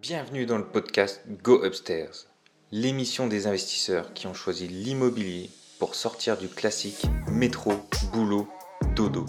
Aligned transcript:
Bienvenue 0.00 0.46
dans 0.46 0.58
le 0.58 0.64
podcast 0.64 1.22
Go 1.42 1.64
Upstairs, 1.64 2.28
l'émission 2.70 3.26
des 3.26 3.48
investisseurs 3.48 4.14
qui 4.14 4.28
ont 4.28 4.32
choisi 4.32 4.68
l'immobilier 4.68 5.50
pour 5.80 5.96
sortir 5.96 6.38
du 6.38 6.46
classique 6.46 7.04
métro, 7.32 7.72
boulot, 8.12 8.48
dodo. 8.94 9.26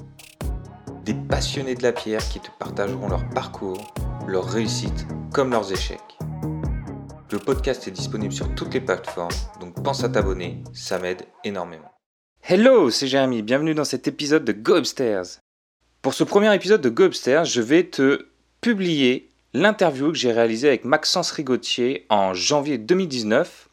Des 1.06 1.16
passionnés 1.16 1.74
de 1.74 1.82
la 1.82 1.92
pierre 1.92 2.22
qui 2.30 2.40
te 2.40 2.52
partageront 2.60 3.10
leur 3.10 3.28
parcours, 3.30 3.82
leurs 4.28 4.48
réussites 4.48 5.08
comme 5.34 5.50
leurs 5.50 5.72
échecs. 5.72 6.20
Le 7.32 7.40
podcast 7.40 7.88
est 7.88 7.92
disponible 7.92 8.34
sur 8.34 8.54
toutes 8.54 8.76
les 8.76 8.82
plateformes, 8.82 9.34
donc 9.60 9.82
pense 9.84 10.04
à 10.04 10.10
t'abonner, 10.10 10.62
ça 10.72 11.00
m'aide 11.00 11.26
énormément. 11.44 11.92
Hello, 12.44 12.92
c'est 12.92 13.08
Jérémy, 13.08 13.42
bienvenue 13.42 13.74
dans 13.74 13.86
cet 13.86 14.08
épisode 14.08 14.46
de 14.46 14.52
Go 14.52 14.78
Upstairs. 14.78 15.40
Pour 16.04 16.14
ce 16.14 16.24
premier 16.24 16.54
épisode 16.54 16.82
de 16.82 16.90
Go 16.90 17.06
Upstairs, 17.06 17.46
je 17.46 17.62
vais 17.62 17.86
te 17.86 18.28
publier 18.62 19.29
l'interview 19.54 20.12
que 20.12 20.18
j'ai 20.18 20.32
réalisée 20.32 20.68
avec 20.68 20.86
Maxence 20.86 21.32
Rigotier 21.32 22.06
en 22.10 22.34
janvier 22.34 22.78
2019. 22.78 23.70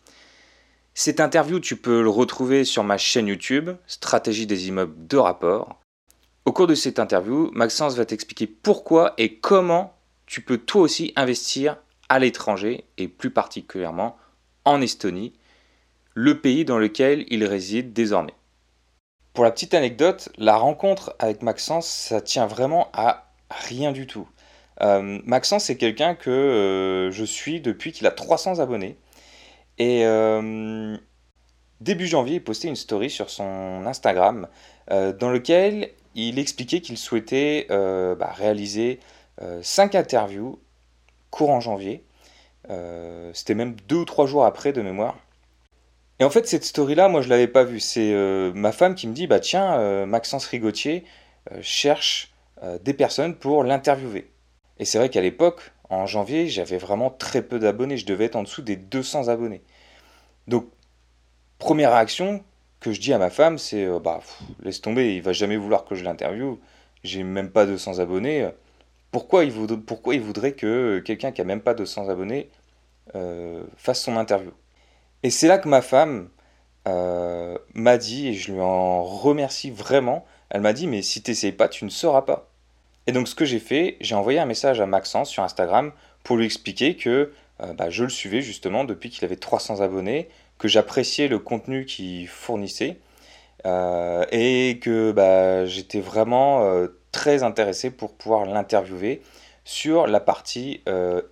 Cette 0.95 1.21
interview, 1.21 1.61
tu 1.61 1.77
peux 1.77 2.03
le 2.03 2.09
retrouver 2.09 2.65
sur 2.65 2.83
ma 2.83 2.97
chaîne 2.97 3.27
YouTube, 3.27 3.71
Stratégie 3.87 4.47
des 4.47 4.69
immeubles 4.69 5.07
de 5.07 5.19
rapport. 5.19 5.79
Au 6.47 6.53
cours 6.53 6.67
de 6.67 6.75
cette 6.75 6.99
interview, 6.99 7.51
Maxence 7.53 7.97
va 7.97 8.07
t'expliquer 8.07 8.47
pourquoi 8.47 9.13
et 9.19 9.35
comment 9.37 9.95
tu 10.25 10.41
peux 10.41 10.59
toi 10.59 10.83
aussi 10.83 11.13
investir 11.17 11.77
à 12.09 12.19
l'étranger 12.19 12.85
et 12.97 13.09
plus 13.09 13.31
particulièrement 13.31 14.17
en 14.65 14.81
Estonie, 14.81 15.35
le 16.15 16.41
pays 16.41 16.65
dans 16.65 16.79
lequel 16.79 17.27
il 17.29 17.45
réside 17.45 17.93
désormais. 17.93 18.35
Pour 19.35 19.45
la 19.45 19.51
petite 19.51 19.75
anecdote, 19.75 20.31
la 20.39 20.57
rencontre 20.57 21.15
avec 21.19 21.43
Maxence, 21.43 21.87
ça 21.87 22.23
tient 22.23 22.47
vraiment 22.47 22.89
à 22.95 23.31
rien 23.51 23.93
du 23.93 24.07
tout. 24.07 24.27
Euh, 24.83 25.21
Maxence, 25.25 25.65
c'est 25.65 25.77
quelqu'un 25.77 26.15
que 26.15 26.31
euh, 26.31 27.11
je 27.11 27.25
suis 27.25 27.61
depuis 27.61 27.93
qu'il 27.93 28.07
a 28.07 28.11
300 28.11 28.59
abonnés. 28.59 28.97
Et 29.79 30.05
euh, 30.07 30.97
début 31.81 32.07
janvier, 32.07 32.37
il 32.37 32.45
postait 32.45 32.69
une 32.69 32.77
story 32.77 33.11
sur 33.11 33.31
son 33.31 33.85
Instagram 33.87 34.49
dans 34.89 35.31
lequel 35.31 35.91
il 36.15 36.39
expliquait 36.39 36.81
qu'il 36.81 36.97
souhaitait 36.97 37.67
bah, 37.69 38.33
réaliser 38.33 39.01
5 39.63 39.97
interviews 39.97 40.61
courant 41.31 41.61
janvier. 41.61 42.05
C'était 43.33 43.55
même 43.55 43.75
2 43.89 43.97
ou 43.97 44.05
3 44.05 44.27
jours 44.27 44.45
après 44.45 44.73
de 44.73 44.81
mémoire. 44.81 45.19
Et 46.21 46.25
en 46.25 46.31
fait, 46.31 46.47
cette 46.47 46.65
story-là, 46.65 47.09
moi, 47.09 47.21
je 47.21 47.29
l'avais 47.29 47.49
pas 47.49 47.65
vue. 47.65 47.81
C'est 47.81 48.15
ma 48.55 48.73
femme 48.73 48.95
qui 48.95 49.09
me 49.09 49.13
dit, 49.13 49.27
bah 49.27 49.41
tiens, 49.41 50.07
Maxence 50.07 50.47
Rigotier 50.47 51.05
cherche 51.61 52.33
des 52.81 52.95
personnes 52.95 53.35
pour 53.35 53.65
l'interviewer. 53.65 54.31
Et 54.79 54.85
c'est 54.85 54.99
vrai 54.99 55.09
qu'à 55.09 55.21
l'époque, 55.21 55.73
en 55.91 56.07
janvier, 56.07 56.49
j'avais 56.49 56.79
vraiment 56.79 57.11
très 57.11 57.43
peu 57.43 57.59
d'abonnés. 57.59 57.97
Je 57.97 58.07
devais 58.07 58.27
être 58.27 58.37
en 58.37 58.43
dessous 58.43 58.63
des 58.63 58.77
200 58.77 59.29
abonnés. 59.29 59.63
Donc, 60.49 60.69
première 61.59 61.93
réaction 61.93 62.45
que 62.81 62.93
je 62.93 63.01
dis 63.01 63.13
à 63.13 63.19
ma 63.19 63.31
femme, 63.31 63.59
c'est 63.59 63.85
euh, 63.85 63.99
bah 63.99 64.21
laisse 64.63 64.81
tomber, 64.81 65.17
il 65.17 65.23
va 65.23 65.33
jamais 65.33 65.57
vouloir 65.57 65.85
que 65.85 65.95
je 65.95 66.05
l'interviewe. 66.05 66.59
J'ai 67.05 67.23
même 67.23 67.51
pas 67.51 67.67
200 67.67 67.99
abonnés. 68.01 68.49
Pourquoi 69.11 69.45
il, 69.45 69.51
voudrait, 69.51 70.53
que 70.53 70.99
quelqu'un 70.99 71.33
qui 71.33 71.41
a 71.41 71.45
même 71.45 71.63
pas 71.63 71.75
200 71.75 72.09
abonnés 72.11 72.51
euh, 73.15 73.65
fasse 73.77 74.03
son 74.03 74.17
interview? 74.17 74.53
Et 75.23 75.31
c'est 75.31 75.49
là 75.49 75.59
que 75.59 75.69
ma 75.69 75.81
femme 75.83 76.29
euh, 76.87 77.57
m'a 77.75 77.99
dit, 77.99 78.29
et 78.29 78.35
je 78.35 78.53
lui 78.53 78.61
en 78.61 79.03
remercie 79.05 79.71
vraiment, 79.71 80.27
elle 80.51 80.61
m'a 80.61 80.73
dit, 80.73 80.87
mais 80.87 81.03
si 81.03 81.23
tu 81.23 81.31
n'essayes 81.31 81.53
pas, 81.53 81.69
tu 81.69 81.85
ne 81.85 81.91
sauras 81.91 82.23
pas. 82.23 82.51
Et 83.07 83.13
donc 83.13 83.29
ce 83.29 83.35
que 83.35 83.45
j'ai 83.45 83.61
fait, 83.61 83.97
j'ai 84.01 84.15
envoyé 84.15 84.39
un 84.39 84.47
message 84.47 84.81
à 84.81 84.87
Maxence 84.87 85.31
sur 85.31 85.43
Instagram 85.43 85.93
pour 86.25 86.37
lui 86.37 86.45
expliquer 86.45 86.97
que 86.97 87.33
euh, 87.63 87.73
bah, 87.73 87.91
je 87.91 88.05
le 88.05 88.11
suivais 88.11 88.43
justement 88.43 88.85
depuis 88.85 89.11
qu'il 89.11 89.25
avait 89.25 89.37
300 89.37 89.81
abonnés, 89.81 90.29
que 90.59 90.69
j'appréciais 90.69 91.29
le 91.29 91.39
contenu 91.39 91.87
qu'il 91.87 92.29
fournissait 92.29 92.99
euh, 93.65 94.25
et 94.33 94.79
que 94.81 95.13
bah, 95.13 95.67
j'étais 95.67 96.01
vraiment 96.01 96.65
euh, 96.65 96.89
très 97.13 97.43
intéressé 97.43 97.91
pour 97.91 98.15
pouvoir 98.15 98.45
l'interviewer 98.47 99.23
sur 99.65 100.07
la 100.07 100.21
partie 100.21 100.83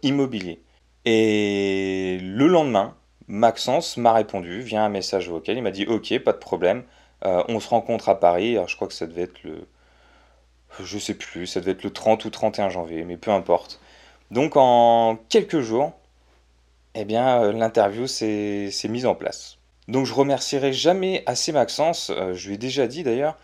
immobilier. 0.02 0.60
Et 1.04 2.18
le 2.20 2.48
lendemain, 2.48 2.96
Maxence 3.28 3.96
m'a 3.96 4.12
répondu 4.12 4.60
via 4.60 4.82
un 4.84 4.88
message 4.88 5.28
vocal. 5.28 5.56
Il 5.56 5.62
m'a 5.62 5.70
dit 5.70 5.86
Ok, 5.86 6.18
pas 6.20 6.32
de 6.32 6.38
problème, 6.38 6.82
on 7.22 7.60
se 7.60 7.68
rencontre 7.68 8.08
à 8.08 8.18
Paris. 8.18 8.56
Alors, 8.56 8.68
je 8.68 8.74
crois 8.74 8.88
que 8.88 8.94
ça 8.94 9.06
devait 9.06 9.22
être 9.22 9.42
le 9.44 9.68
je 10.82 10.98
sais 10.98 11.14
plus, 11.14 11.46
ça 11.46 11.60
devait 11.60 11.72
être 11.72 11.84
le 11.84 11.92
30 11.92 12.24
ou 12.24 12.30
31 12.30 12.68
janvier, 12.68 13.04
mais 13.04 13.16
peu 13.16 13.30
importe. 13.30 13.80
Donc 14.30 14.56
en 14.56 15.18
quelques 15.28 15.60
jours, 15.60 15.92
eh 16.94 17.04
bien 17.04 17.42
euh, 17.42 17.52
l'interview 17.52 18.06
s'est 18.06 18.70
mise 18.88 19.06
en 19.06 19.14
place. 19.14 19.58
Donc 19.88 20.06
je 20.06 20.14
remercierai 20.14 20.72
jamais 20.72 21.22
assez 21.26 21.52
Maxence, 21.52 22.10
euh, 22.10 22.34
je 22.34 22.48
lui 22.48 22.54
ai 22.54 22.58
déjà 22.58 22.86
dit 22.86 23.02
d'ailleurs, 23.02 23.36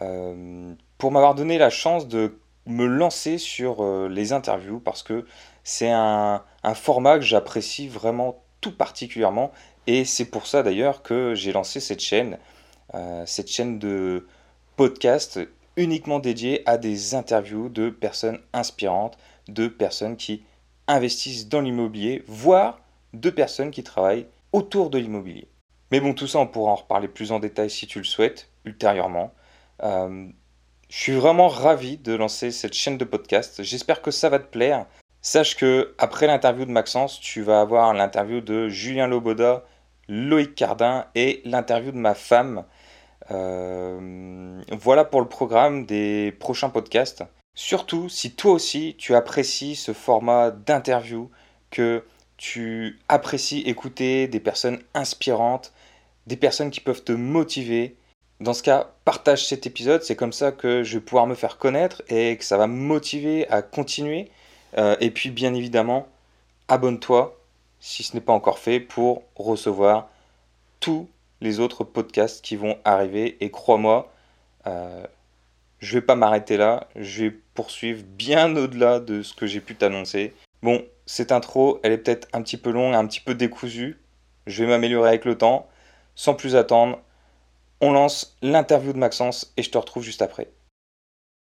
euh, 0.00 0.72
pour 0.96 1.10
m'avoir 1.10 1.34
donné 1.34 1.58
la 1.58 1.70
chance 1.70 2.06
de 2.08 2.38
me 2.66 2.86
lancer 2.86 3.38
sur 3.38 3.82
les 4.08 4.34
interviews 4.34 4.78
parce 4.78 5.02
que 5.02 5.24
c'est 5.64 5.90
un, 5.90 6.42
un, 6.62 6.74
format 6.74 7.16
que 7.16 7.24
j'apprécie 7.24 7.88
vraiment 7.88 8.42
tout 8.60 8.76
particulièrement 8.76 9.52
et 9.86 10.04
c'est 10.04 10.26
pour 10.26 10.46
ça 10.46 10.62
d'ailleurs 10.62 11.02
que 11.02 11.34
j'ai 11.34 11.52
lancé 11.52 11.80
cette 11.80 12.00
chaîne, 12.00 12.36
cette 13.24 13.48
chaîne 13.48 13.78
de 13.78 14.26
podcast 14.76 15.40
uniquement 15.78 16.18
dédié 16.18 16.62
à 16.68 16.76
des 16.76 17.14
interviews 17.14 17.68
de 17.68 17.88
personnes 17.88 18.40
inspirantes, 18.52 19.16
de 19.48 19.68
personnes 19.68 20.16
qui 20.16 20.42
investissent 20.88 21.48
dans 21.48 21.60
l'immobilier, 21.60 22.24
voire 22.26 22.80
de 23.14 23.30
personnes 23.30 23.70
qui 23.70 23.84
travaillent 23.84 24.26
autour 24.52 24.90
de 24.90 24.98
l'immobilier. 24.98 25.48
Mais 25.92 26.00
bon, 26.00 26.12
tout 26.12 26.26
ça, 26.26 26.40
on 26.40 26.46
pourra 26.46 26.72
en 26.72 26.76
reparler 26.76 27.08
plus 27.08 27.32
en 27.32 27.38
détail 27.38 27.70
si 27.70 27.86
tu 27.86 27.98
le 27.98 28.04
souhaites, 28.04 28.50
ultérieurement. 28.64 29.32
Euh, 29.82 30.26
je 30.90 30.96
suis 30.96 31.12
vraiment 31.12 31.48
ravi 31.48 31.96
de 31.96 32.12
lancer 32.12 32.50
cette 32.50 32.74
chaîne 32.74 32.98
de 32.98 33.04
podcast. 33.04 33.62
J'espère 33.62 34.02
que 34.02 34.10
ça 34.10 34.28
va 34.28 34.38
te 34.38 34.50
plaire. 34.50 34.86
Sache 35.22 35.56
que 35.56 35.94
après 35.98 36.26
l'interview 36.26 36.64
de 36.64 36.70
Maxence, 36.70 37.20
tu 37.20 37.42
vas 37.42 37.60
avoir 37.60 37.94
l'interview 37.94 38.40
de 38.40 38.68
Julien 38.68 39.06
Loboda, 39.06 39.64
Loïc 40.08 40.54
Cardin 40.54 41.06
et 41.14 41.40
l'interview 41.44 41.92
de 41.92 41.98
ma 41.98 42.14
femme, 42.14 42.64
euh, 43.30 44.62
voilà 44.72 45.04
pour 45.04 45.20
le 45.20 45.28
programme 45.28 45.86
des 45.86 46.32
prochains 46.38 46.70
podcasts. 46.70 47.24
Surtout 47.54 48.08
si 48.08 48.32
toi 48.32 48.52
aussi 48.52 48.94
tu 48.98 49.14
apprécies 49.14 49.74
ce 49.74 49.92
format 49.92 50.50
d'interview, 50.50 51.30
que 51.70 52.04
tu 52.36 52.98
apprécies 53.08 53.60
écouter 53.60 54.28
des 54.28 54.40
personnes 54.40 54.80
inspirantes, 54.94 55.72
des 56.26 56.36
personnes 56.36 56.70
qui 56.70 56.80
peuvent 56.80 57.02
te 57.02 57.12
motiver. 57.12 57.96
Dans 58.40 58.54
ce 58.54 58.62
cas, 58.62 58.92
partage 59.04 59.46
cet 59.46 59.66
épisode, 59.66 60.02
c'est 60.04 60.14
comme 60.14 60.32
ça 60.32 60.52
que 60.52 60.84
je 60.84 60.98
vais 60.98 61.04
pouvoir 61.04 61.26
me 61.26 61.34
faire 61.34 61.58
connaître 61.58 62.02
et 62.08 62.36
que 62.36 62.44
ça 62.44 62.56
va 62.56 62.68
me 62.68 62.76
motiver 62.76 63.48
à 63.48 63.62
continuer. 63.62 64.30
Euh, 64.76 64.96
et 65.00 65.10
puis 65.10 65.30
bien 65.30 65.54
évidemment, 65.54 66.06
abonne-toi 66.68 67.36
si 67.80 68.04
ce 68.04 68.14
n'est 68.14 68.20
pas 68.20 68.32
encore 68.32 68.58
fait 68.58 68.80
pour 68.80 69.24
recevoir 69.34 70.08
tout 70.80 71.08
les 71.40 71.60
autres 71.60 71.84
podcasts 71.84 72.44
qui 72.44 72.56
vont 72.56 72.78
arriver. 72.84 73.42
Et 73.44 73.50
crois-moi, 73.50 74.12
euh, 74.66 75.06
je 75.78 75.98
vais 75.98 76.04
pas 76.04 76.16
m'arrêter 76.16 76.56
là. 76.56 76.88
Je 76.96 77.24
vais 77.24 77.30
poursuivre 77.30 78.02
bien 78.04 78.56
au-delà 78.56 79.00
de 79.00 79.22
ce 79.22 79.34
que 79.34 79.46
j'ai 79.46 79.60
pu 79.60 79.74
t'annoncer. 79.74 80.34
Bon, 80.62 80.84
cette 81.06 81.32
intro, 81.32 81.80
elle 81.82 81.92
est 81.92 81.98
peut-être 81.98 82.28
un 82.32 82.42
petit 82.42 82.56
peu 82.56 82.70
longue, 82.70 82.94
un 82.94 83.06
petit 83.06 83.20
peu 83.20 83.34
décousue. 83.34 83.98
Je 84.46 84.64
vais 84.64 84.70
m'améliorer 84.70 85.08
avec 85.08 85.24
le 85.24 85.38
temps. 85.38 85.68
Sans 86.14 86.34
plus 86.34 86.56
attendre, 86.56 87.00
on 87.80 87.92
lance 87.92 88.36
l'interview 88.42 88.92
de 88.92 88.98
Maxence 88.98 89.52
et 89.56 89.62
je 89.62 89.70
te 89.70 89.78
retrouve 89.78 90.02
juste 90.02 90.22
après. 90.22 90.50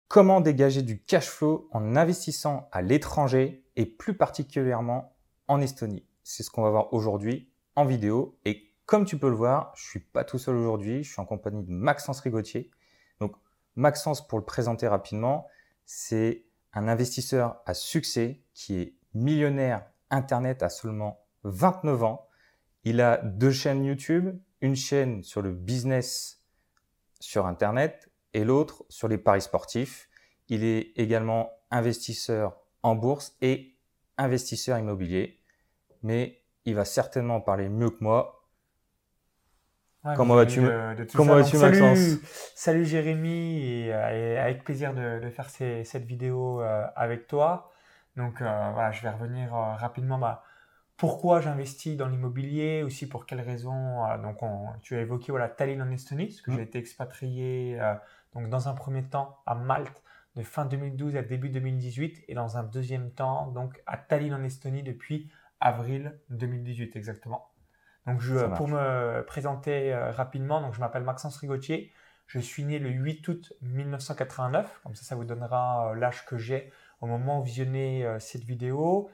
Comment 0.08 0.40
dégager 0.40 0.82
du 0.82 1.00
cash 1.00 1.26
flow 1.26 1.68
en 1.72 1.96
investissant 1.96 2.68
à 2.70 2.82
l'étranger 2.82 3.64
et 3.76 3.86
plus 3.86 4.14
particulièrement 4.14 5.16
en 5.48 5.60
Estonie? 5.60 6.04
C'est 6.22 6.42
ce 6.42 6.50
qu'on 6.50 6.62
va 6.62 6.70
voir 6.70 6.92
aujourd'hui 6.92 7.48
en 7.74 7.84
vidéo 7.86 8.38
et 8.44 8.71
comme 8.92 9.06
tu 9.06 9.16
peux 9.16 9.30
le 9.30 9.36
voir, 9.36 9.72
je 9.74 9.88
suis 9.88 10.00
pas 10.00 10.22
tout 10.22 10.36
seul 10.36 10.54
aujourd'hui, 10.54 11.02
je 11.02 11.10
suis 11.10 11.20
en 11.22 11.24
compagnie 11.24 11.64
de 11.64 11.70
Maxence 11.70 12.20
Rigotier. 12.20 12.70
Donc 13.20 13.34
Maxence, 13.74 14.28
pour 14.28 14.38
le 14.38 14.44
présenter 14.44 14.86
rapidement, 14.86 15.46
c'est 15.86 16.44
un 16.74 16.88
investisseur 16.88 17.62
à 17.64 17.72
succès 17.72 18.42
qui 18.52 18.78
est 18.78 18.94
millionnaire 19.14 19.86
Internet 20.10 20.62
à 20.62 20.68
seulement 20.68 21.24
29 21.44 22.02
ans. 22.02 22.28
Il 22.84 23.00
a 23.00 23.16
deux 23.16 23.50
chaînes 23.50 23.82
YouTube, 23.82 24.38
une 24.60 24.76
chaîne 24.76 25.22
sur 25.22 25.40
le 25.40 25.52
business 25.52 26.42
sur 27.18 27.46
Internet 27.46 28.10
et 28.34 28.44
l'autre 28.44 28.84
sur 28.90 29.08
les 29.08 29.16
paris 29.16 29.40
sportifs. 29.40 30.10
Il 30.50 30.64
est 30.64 30.92
également 30.96 31.50
investisseur 31.70 32.58
en 32.82 32.94
bourse 32.94 33.38
et 33.40 33.74
investisseur 34.18 34.78
immobilier. 34.78 35.40
Mais 36.02 36.42
il 36.66 36.74
va 36.74 36.84
certainement 36.84 37.40
parler 37.40 37.70
mieux 37.70 37.88
que 37.88 38.04
moi 38.04 38.40
Comment 40.16 40.34
vas-tu, 40.34 40.60
comment 41.14 41.36
vas-tu 41.36 41.56
Maxence? 41.58 42.18
Salut 42.56 42.84
Jérémy, 42.84 43.86
et, 43.86 43.92
avec 43.92 44.64
plaisir 44.64 44.94
de, 44.94 45.30
faire 45.30 45.48
cette 45.48 46.04
vidéo 46.04 46.60
euh, 46.60 46.86
avec 46.96 47.28
toi. 47.28 47.70
Donc 48.16 48.38
voilà, 48.38 48.90
je 48.90 49.02
vais 49.02 49.10
revenir 49.10 49.52
rapidement. 49.52 50.18
Bah, 50.18 50.42
pourquoi 50.96 51.40
j'investis 51.40 51.96
dans 51.96 52.08
l'immobilier, 52.08 52.82
aussi 52.82 53.08
pour 53.08 53.26
quelles 53.26 53.40
raisons. 53.40 54.02
donc, 54.22 54.38
tu 54.82 54.96
as 54.96 55.00
évoqué 55.00 55.30
voilà, 55.30 55.48
Tallinn 55.48 55.80
en 55.82 55.90
Estonie, 55.90 56.26
parce 56.26 56.40
que 56.40 56.50
mmh. 56.50 56.56
j'ai 56.56 56.62
été 56.62 56.78
expatrié 56.78 57.78
donc 58.34 58.48
dans 58.48 58.68
un 58.68 58.74
premier 58.74 59.04
temps 59.04 59.38
à 59.46 59.54
Malte 59.54 60.02
de 60.36 60.42
fin 60.42 60.64
2012 60.64 61.16
à 61.16 61.22
début 61.22 61.50
2018 61.50 62.24
et 62.28 62.34
dans 62.34 62.56
un 62.56 62.62
deuxième 62.62 63.10
temps 63.10 63.48
donc 63.48 63.82
à 63.86 63.96
Tallinn 63.98 64.34
en 64.34 64.42
Estonie 64.42 64.82
depuis 64.82 65.30
avril 65.60 66.18
2018 66.30 66.96
exactement. 66.96 67.51
Donc 68.06 68.20
je, 68.20 68.36
pour 68.56 68.68
me 68.68 69.22
présenter 69.22 69.92
euh, 69.92 70.10
rapidement, 70.10 70.60
donc 70.60 70.74
je 70.74 70.80
m'appelle 70.80 71.04
Maxence 71.04 71.36
Rigotier, 71.36 71.92
je 72.26 72.38
suis 72.40 72.64
né 72.64 72.78
le 72.78 72.88
8 72.88 73.28
août 73.28 73.52
1989, 73.62 74.80
comme 74.82 74.94
ça 74.94 75.04
ça 75.04 75.14
vous 75.14 75.24
donnera 75.24 75.90
euh, 75.90 75.94
l'âge 75.94 76.24
que 76.24 76.36
j'ai 76.36 76.72
au 77.00 77.06
moment 77.06 77.40
où 77.40 77.44
visionnez 77.44 78.04
euh, 78.04 78.18
cette 78.18 78.44
vidéo. 78.44 79.10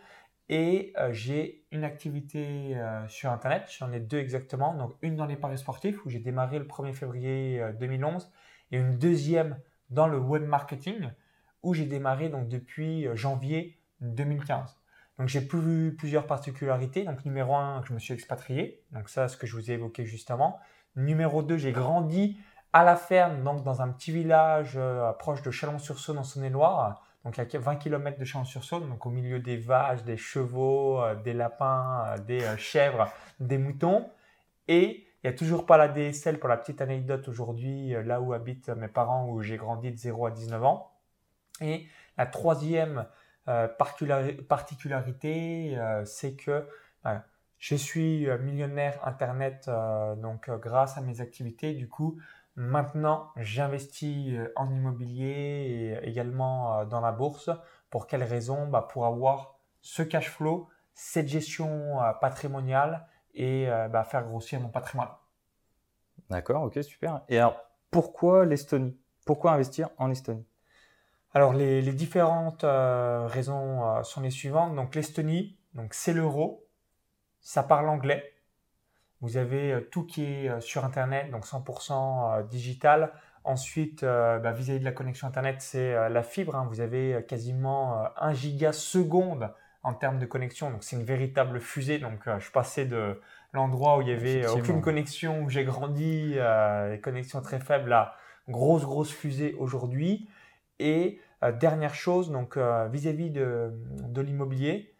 Et 0.50 0.94
j'ai 1.11 1.67
une 1.73 1.85
activité 1.85 2.75
sur 3.08 3.31
Internet, 3.31 3.64
j'en 3.79 3.93
ai 3.93 4.00
deux 4.00 4.17
exactement, 4.17 4.73
donc 4.73 4.94
une 5.02 5.14
dans 5.14 5.26
les 5.26 5.37
paris 5.37 5.58
sportifs 5.58 6.02
où 6.06 6.08
j'ai 6.08 6.20
démarré 6.20 6.58
le 6.58 6.64
1er 6.64 6.94
février 6.94 7.62
2011 7.79 8.32
et 8.73 8.79
une 8.79 8.96
deuxième 8.96 9.58
dans 9.90 10.06
le 10.06 10.19
web 10.19 10.44
marketing 10.44 11.11
où 11.62 11.75
j'ai 11.75 11.85
démarré 11.85 12.31
donc 12.31 12.49
depuis 12.49 13.08
janvier 13.14 13.79
2015. 14.00 14.78
Donc 15.19 15.29
j'ai 15.29 15.41
plusieurs 15.41 16.26
particularités. 16.26 17.05
Donc 17.05 17.25
numéro 17.25 17.55
un, 17.56 17.82
je 17.85 17.93
me 17.93 17.99
suis 17.99 18.15
expatrié. 18.15 18.85
Donc 18.93 19.09
ça, 19.09 19.29
ce 19.29 19.37
que 19.37 19.47
je 19.47 19.56
vous 19.56 19.70
ai 19.70 19.75
évoqué 19.75 20.05
justement. 20.05 20.59
Numéro 20.97 21.43
2, 21.43 21.56
j'ai 21.59 21.73
grandi 21.73 22.38
à 22.73 22.85
la 22.85 22.97
ferme, 22.97 23.43
donc 23.43 23.65
dans 23.65 23.82
un 23.82 23.88
petit 23.88 24.12
village 24.12 24.75
euh, 24.76 25.12
proche 25.12 25.43
de 25.43 25.50
Chalon-sur-Saône 25.50 26.19
en 26.19 26.25
Saône-et-Loire. 26.25 27.05
Donc 27.25 27.38
à 27.38 27.44
20 27.44 27.76
km 27.76 28.19
de 28.19 28.25
Chalon-sur-Saône, 28.25 28.88
donc 28.88 29.05
au 29.06 29.11
milieu 29.11 29.41
des 29.41 29.56
vaches, 29.56 30.05
des 30.05 30.17
chevaux, 30.17 31.03
euh, 31.03 31.15
des 31.15 31.32
lapins, 31.32 32.05
euh, 32.06 32.19
des 32.19 32.41
chèvres, 32.56 33.11
des 33.41 33.59
moutons. 33.59 34.11
Et 34.69 35.06
il 35.23 35.31
n'y 35.31 35.35
a 35.35 35.37
toujours 35.37 35.67
pas 35.67 35.76
la 35.76 35.88
DSL 35.88 36.38
pour 36.38 36.49
la 36.49 36.56
petite 36.56 36.81
anecdote 36.81 37.26
aujourd'hui, 37.26 37.94
là 38.05 38.21
où 38.21 38.32
habitent 38.32 38.69
mes 38.69 38.88
parents, 38.88 39.29
où 39.29 39.41
j'ai 39.43 39.56
grandi 39.56 39.91
de 39.91 39.97
0 39.97 40.26
à 40.26 40.31
19 40.31 40.64
ans. 40.64 40.93
Et 41.61 41.88
la 42.17 42.26
troisième 42.26 43.06
particularité, 43.79 45.79
euh, 45.79 46.05
c'est 46.05 46.37
que 46.37 46.67
je 47.59 47.75
suis 47.75 48.29
euh, 48.29 48.39
millionnaire 48.39 49.00
Internet 49.06 49.71
donc 50.19 50.50
grâce 50.50 50.99
à 50.99 51.00
mes 51.00 51.21
activités. 51.21 51.75
Du 51.75 51.89
coup, 51.89 52.19
maintenant, 52.56 53.31
j'investis 53.37 54.35
en 54.56 54.71
immobilier 54.71 55.31
et 55.31 56.09
également 56.09 56.85
dans 56.85 57.00
la 57.00 57.12
bourse. 57.12 57.50
Pour 57.91 58.06
quelles 58.06 58.25
raisons 58.25 58.67
bah, 58.67 58.87
Pour 58.91 59.06
avoir 59.06 59.59
ce 59.81 60.03
cash 60.03 60.31
flow, 60.31 60.69
cette 60.93 61.29
gestion 61.29 61.99
patrimoniale 62.21 63.06
et 63.35 63.69
bah, 63.91 64.05
faire 64.05 64.25
grossir 64.25 64.61
mon 64.61 64.69
patrimoine. 64.69 65.11
D'accord, 66.29 66.65
ok, 66.65 66.83
super. 66.83 67.23
Et 67.29 67.39
alors, 67.39 67.62
pourquoi 67.91 68.45
l'Estonie? 68.45 68.99
Pourquoi 69.25 69.53
investir 69.53 69.89
en 69.97 70.11
Estonie? 70.11 70.45
Alors 71.38 71.52
les, 71.52 71.82
différentes 71.93 72.64
euh, 72.64 73.29
raisons 73.29 73.87
euh, 73.87 74.02
sont 74.02 74.20
les 74.20 74.31
suivantes. 74.31 74.75
Donc 74.75 74.96
l'Estonie, 74.96 75.56
donc 75.73 75.94
c'est 75.94 76.12
l'euro, 76.12 76.67
ça 77.40 77.62
parle 77.62 77.88
anglais. 77.88 78.32
Vous 79.20 79.37
avez 79.37 79.73
euh, 79.73 79.81
tout 79.81 80.05
qui 80.05 80.25
est 80.25 80.61
sur 80.61 80.85
Internet, 80.85 81.31
donc 81.31 81.46
100% 81.46 82.49
digital. 82.49 83.12
Ensuite, 83.44 84.05
bah, 84.05 84.50
vis-à-vis 84.50 84.81
de 84.81 84.85
la 84.85 84.90
connexion 84.90 85.29
Internet, 85.29 85.61
c'est 85.61 86.11
la 86.11 86.23
fibre. 86.25 86.56
Hein. 86.56 86.67
Vous 86.69 86.81
avez 86.81 87.25
quasiment 87.29 88.05
1 88.17 88.35
giga 88.35 88.73
seconde 88.73 89.55
en 89.85 89.94
termes 89.94 90.19
de 90.19 90.26
connexion. 90.26 90.73
Donc 90.73 90.82
c'est 90.82 90.96
une 90.96 91.05
véritable 91.05 91.61
fusée. 91.61 91.99
Donc 91.99 92.19
je 92.26 92.50
passé 92.50 92.85
de 92.85 93.23
l'endroit 93.52 93.96
où 93.96 94.02
il 94.02 94.08
y 94.08 94.12
avait 94.12 94.46
aucune 94.49 94.82
connexion, 94.82 95.43
où 95.44 95.49
j'ai 95.49 95.64
grandi, 95.64 96.35
les 96.35 97.00
connexions 97.00 97.40
très 97.40 97.61
faibles, 97.61 97.93
à 97.93 98.17
grosse 98.49 98.82
grosse 98.82 99.12
fusée 99.12 99.55
aujourd'hui. 99.58 100.29
Et 100.81 101.20
dernière 101.52 101.94
chose, 101.94 102.31
donc 102.31 102.56
euh, 102.56 102.88
vis-à-vis 102.88 103.31
de, 103.31 103.73
l'immobilier, 104.20 104.94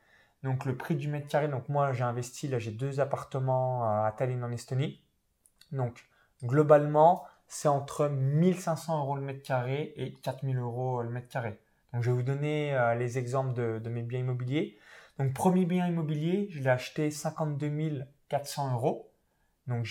donc 0.45 0.65
le 0.65 0.77
prix 0.77 0.95
du 0.95 1.09
mètre 1.09 1.27
carré, 1.27 1.49
donc 1.49 1.69
moi 1.69 1.93
j'ai 1.93 2.05
investi, 2.05 2.47
là 2.47 2.59
j'ai 2.59 2.71
deux 2.71 3.01
appartements 3.01 3.83
euh, 3.83 4.07
à 4.07 4.13
Tallinn 4.13 4.45
en 4.45 4.53
Estonie. 4.53 5.03
Donc 5.73 6.07
globalement, 6.45 7.25
c'est 7.49 7.69
entre 7.69 8.09
1500 8.09 9.01
euros 9.01 9.17
le 9.17 9.23
mètre 9.23 9.43
carré 9.43 9.93
et 9.97 10.13
4000 10.13 10.59
euros 10.59 11.03
le 11.03 11.11
mètre 11.11 11.29
carré. 11.29 11.59
Donc 11.93 12.03
je 12.03 12.11
vais 12.11 12.17
vous 12.17 12.23
donner 12.23 12.77
les 12.99 13.19
exemples 13.19 13.55
de, 13.55 13.89
mes 13.89 14.03
biens 14.03 14.21
immobiliers. 14.21 14.79
Donc 15.19 15.33
premier 15.35 15.65
bien 15.65 15.87
immobilier, 15.87 16.49
je 16.51 16.61
l'ai 16.61 16.71
acheté 16.71 17.11
52 17.11 18.05
400 18.29 18.75
euros. 18.75 19.11
Donc 19.67 19.87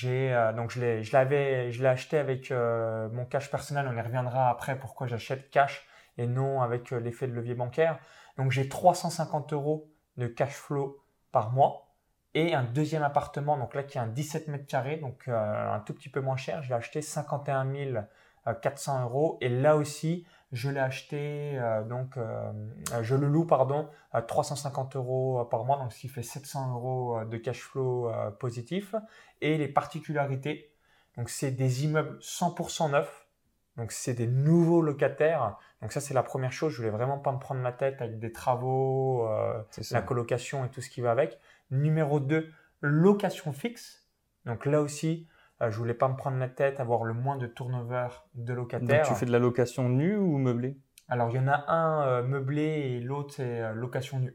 donc 0.56 0.72
je 0.72 0.80
l'ai 0.80 1.88
acheté 1.88 2.18
avec 2.18 2.52
mon 2.52 3.26
cash 3.26 3.52
personnel. 3.52 3.88
On 3.92 3.98
y 3.98 4.02
reviendra 4.02 4.50
après 4.50 4.80
pourquoi 4.80 5.08
j'achète 5.08 5.50
cash 5.50 5.88
et 6.18 6.28
non 6.28 6.62
avec 6.62 6.92
euh, 6.92 7.00
l'effet 7.00 7.28
de 7.28 7.34
levier 7.34 7.56
bancaire. 7.56 8.00
Donc 8.38 8.52
j'ai 8.52 8.70
350 8.70 9.54
euros 9.54 9.90
de 10.18 10.28
cash 10.28 10.54
flow 10.54 11.02
par 11.32 11.52
mois 11.52 11.94
et 12.34 12.54
un 12.54 12.64
deuxième 12.64 13.04
appartement, 13.04 13.58
donc 13.58 13.74
là 13.74 13.84
qui 13.84 13.98
est 13.98 14.02
un 14.02 14.08
17 14.08 14.48
mètres 14.48 14.68
carrés, 14.68 14.98
donc 14.98 15.28
euh, 15.28 15.74
un 15.74 15.80
tout 15.80 15.94
petit 15.94 16.10
peu 16.10 16.22
moins 16.22 16.38
cher. 16.38 16.62
Je 16.64 16.70
l'ai 16.70 16.76
acheté 16.76 17.02
51 17.02 17.68
400 18.62 19.04
euros 19.04 19.38
et 19.42 19.50
là 19.50 19.76
aussi 19.76 20.26
je 20.54 20.70
l'ai 20.70 20.80
acheté 20.80 21.60
donc 21.90 22.18
je 23.02 23.16
le 23.16 23.28
loue 23.28 23.46
pardon 23.46 23.90
à 24.14 24.22
350 24.22 24.96
euros 24.96 25.44
par 25.52 25.66
mois, 25.66 25.76
donc 25.76 25.92
ce 25.92 26.00
qui 26.00 26.08
fait 26.08 26.24
700 26.24 26.74
euros 26.76 27.26
de 27.26 27.36
cash 27.36 27.60
flow 27.60 28.10
positif. 28.40 28.96
Et 29.42 29.58
les 29.58 29.68
particularités, 29.68 30.72
donc 31.18 31.30
c'est 31.30 31.52
des 31.52 31.84
immeubles 31.84 32.18
100% 32.22 32.92
neufs 32.92 33.27
donc, 33.78 33.92
c'est 33.92 34.16
des 34.16 34.28
nouveaux 34.28 34.82
locataires. 34.82 35.58
Donc, 35.82 35.92
ça, 35.92 36.02
c'est 36.02 36.16
la 36.16 36.24
première 36.24 36.52
chose. 36.52 36.74
Je 36.74 36.78
voulais 36.78 36.90
vraiment 36.90 37.20
pas 37.20 37.32
me 37.32 37.38
prendre 37.38 37.62
la 37.62 37.72
tête 37.72 38.02
avec 38.02 38.20
des 38.20 38.32
travaux, 38.32 39.28
euh, 39.28 39.62
la 39.92 40.02
colocation 40.02 40.66
et 40.66 40.70
tout 40.70 40.82
ce 40.82 40.90
qui 40.90 41.02
va 41.02 41.12
avec. 41.12 41.40
Numéro 41.70 42.20
2, 42.20 42.50
location 42.82 43.54
fixe. 43.54 44.08
Donc, 44.46 44.66
là 44.66 44.82
aussi, 44.82 45.28
euh, 45.62 45.70
je 45.70 45.78
voulais 45.78 45.94
pas 45.94 46.08
me 46.08 46.16
prendre 46.16 46.38
la 46.38 46.50
tête, 46.50 46.80
avoir 46.80 47.04
le 47.04 47.14
moins 47.14 47.38
de 47.38 47.46
turnover 47.46 48.08
de 48.34 48.54
locataires. 48.54 49.04
Donc, 49.04 49.14
tu 49.14 49.20
fais 49.20 49.28
de 49.28 49.32
la 49.32 49.40
location 49.40 49.90
nue 49.90 50.18
ou 50.18 50.40
meublée? 50.40 50.80
Alors, 51.08 51.30
il 51.30 51.36
y 51.36 51.40
en 51.40 51.48
a 51.48 51.72
un 51.72 52.08
euh, 52.08 52.24
meublé 52.24 52.64
et 52.64 53.00
l'autre, 53.00 53.36
c'est 53.36 53.74
location 53.76 54.20
nue. 54.20 54.34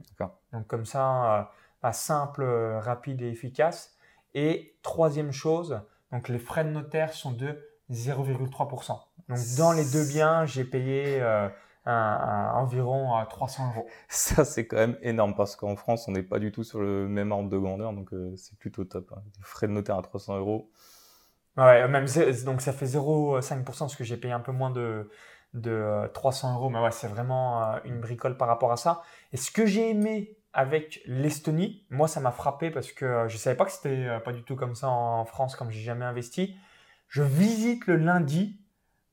Donc, 0.52 0.68
comme 0.68 0.86
ça, 0.86 1.50
simple, 1.90 2.44
rapide 2.80 3.22
et 3.22 3.28
efficace. 3.28 3.96
Et 4.34 4.76
troisième 4.82 5.32
chose, 5.32 5.81
donc 6.12 6.28
les 6.28 6.38
frais 6.38 6.64
de 6.64 6.70
notaire 6.70 7.12
sont 7.12 7.32
de 7.32 7.58
0,3%. 7.93 8.99
Donc 9.29 9.39
dans 9.58 9.72
les 9.72 9.84
deux 9.84 10.06
biens, 10.06 10.46
j'ai 10.46 10.65
payé 10.65 11.22
euh, 11.89 12.49
environ 12.55 13.13
300 13.29 13.72
euros. 13.75 13.89
Ça, 14.08 14.44
c'est 14.44 14.67
quand 14.67 14.77
même 14.77 14.96
énorme 15.03 15.34
parce 15.34 15.56
qu'en 15.56 15.75
France, 15.75 16.06
on 16.06 16.13
n'est 16.13 16.22
pas 16.22 16.39
du 16.39 16.53
tout 16.53 16.63
sur 16.63 16.81
le 16.81 17.08
même 17.08 17.32
ordre 17.32 17.49
de 17.49 17.58
grandeur, 17.58 17.93
donc 17.93 18.13
euh, 18.13 18.34
c'est 18.37 18.56
plutôt 18.56 18.84
top. 18.84 19.13
Hein. 19.17 19.22
frais 19.41 19.67
de 19.67 19.72
notaire 19.72 19.96
à 19.96 20.03
300 20.03 20.39
euros. 20.39 20.70
Ouais, 21.56 21.87
même 21.89 22.06
donc 22.44 22.61
ça 22.61 22.72
fait 22.72 22.87
0,5% 22.87 23.65
parce 23.65 23.96
que 23.96 24.05
j'ai 24.05 24.17
payé 24.17 24.32
un 24.32 24.41
peu 24.41 24.53
moins 24.53 24.70
de, 24.70 25.11
de 25.55 26.08
300 26.15 26.49
euh, 26.49 26.55
euros, 26.55 26.70
mais 26.70 26.79
ouais, 26.79 26.93
c'est 26.93 27.08
vraiment 27.08 27.79
une 27.84 28.01
bricole 28.01 28.37
par 28.37 28.46
rapport 28.49 28.70
à 28.70 28.77
ça. 28.77 29.03
Et 29.32 29.37
ce 29.37 29.51
que 29.51 29.67
j'ai 29.67 29.91
aimé 29.91 30.37
avec 30.55 31.03
l'Estonie, 31.06 31.84
moi 31.91 32.06
ça 32.06 32.20
m'a 32.20 32.31
frappé 32.31 32.70
parce 32.70 32.93
que 32.93 33.27
je 33.27 33.37
savais 33.37 33.56
pas 33.56 33.65
que 33.65 33.72
c'était 33.72 34.20
pas 34.25 34.32
du 34.32 34.44
tout 34.44 34.55
comme 34.55 34.75
ça 34.77 34.89
en 34.89 35.25
France, 35.25 35.56
comme 35.56 35.70
j'ai 35.70 35.82
jamais 35.82 36.05
investi. 36.05 36.56
Je 37.12 37.22
visite 37.22 37.86
le 37.88 37.96
lundi, 37.96 38.58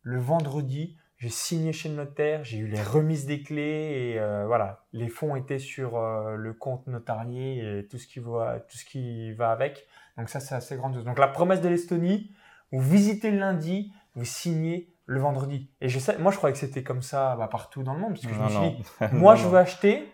le 0.03 0.22
vendredi, 0.22 0.98
j'ai 1.18 1.27
signé 1.27 1.74
chez 1.74 1.89
le 1.89 1.96
notaire, 1.96 2.46
j'ai 2.46 2.60
eu 2.60 2.68
les 2.68 2.82
remises 2.82 3.25
des 3.25 3.44
clés 3.44 4.13
et 4.13 4.20
euh, 4.22 4.48
voilà, 4.48 4.86
les 4.94 5.10
fonds 5.10 5.36
étaient 5.36 5.60
sur 5.60 5.98
euh, 5.98 6.38
le 6.38 6.53
compte 6.53 6.88
notarié 6.88 7.79
et 7.79 7.88
tout 7.89 7.98
ce 7.98 8.08
qui 8.08 8.20
va, 8.20 8.62
tout 8.62 8.77
ce 8.77 8.86
qui 8.86 9.34
va 9.34 9.51
avec. 9.51 9.86
Donc 10.18 10.29
ça, 10.29 10.39
c'est 10.39 10.56
assez 10.56 10.77
grandiose. 10.77 11.03
Donc 11.03 11.20
la 11.20 11.27
promesse 11.27 11.60
de 11.60 11.68
l'Estonie, 11.68 12.32
vous 12.72 12.79
visitez 12.79 13.32
le 13.32 13.39
lundi, 13.39 13.91
vous 14.15 14.24
signez 14.24 14.96
le 15.06 15.20
vendredi. 15.20 15.70
Et 15.82 15.89
je 15.89 16.00
sais, 16.00 16.18
moi 16.20 16.32
je 16.32 16.38
croyais 16.38 16.53
que 16.53 16.60
c'était 16.60 16.84
comme 16.84 17.01
ça 17.01 17.36
bah, 17.36 17.50
partout 17.50 17.84
dans 17.84 17.96
le 17.96 18.00
monde, 18.00 18.13
parce 18.13 18.25
que 18.25 18.34
je 18.34 18.39
me 18.39 18.48
suis 18.48 18.77
dit, 18.77 18.84
moi 19.12 19.36
je 19.36 19.46
veux 19.46 19.58
acheter, 19.58 20.10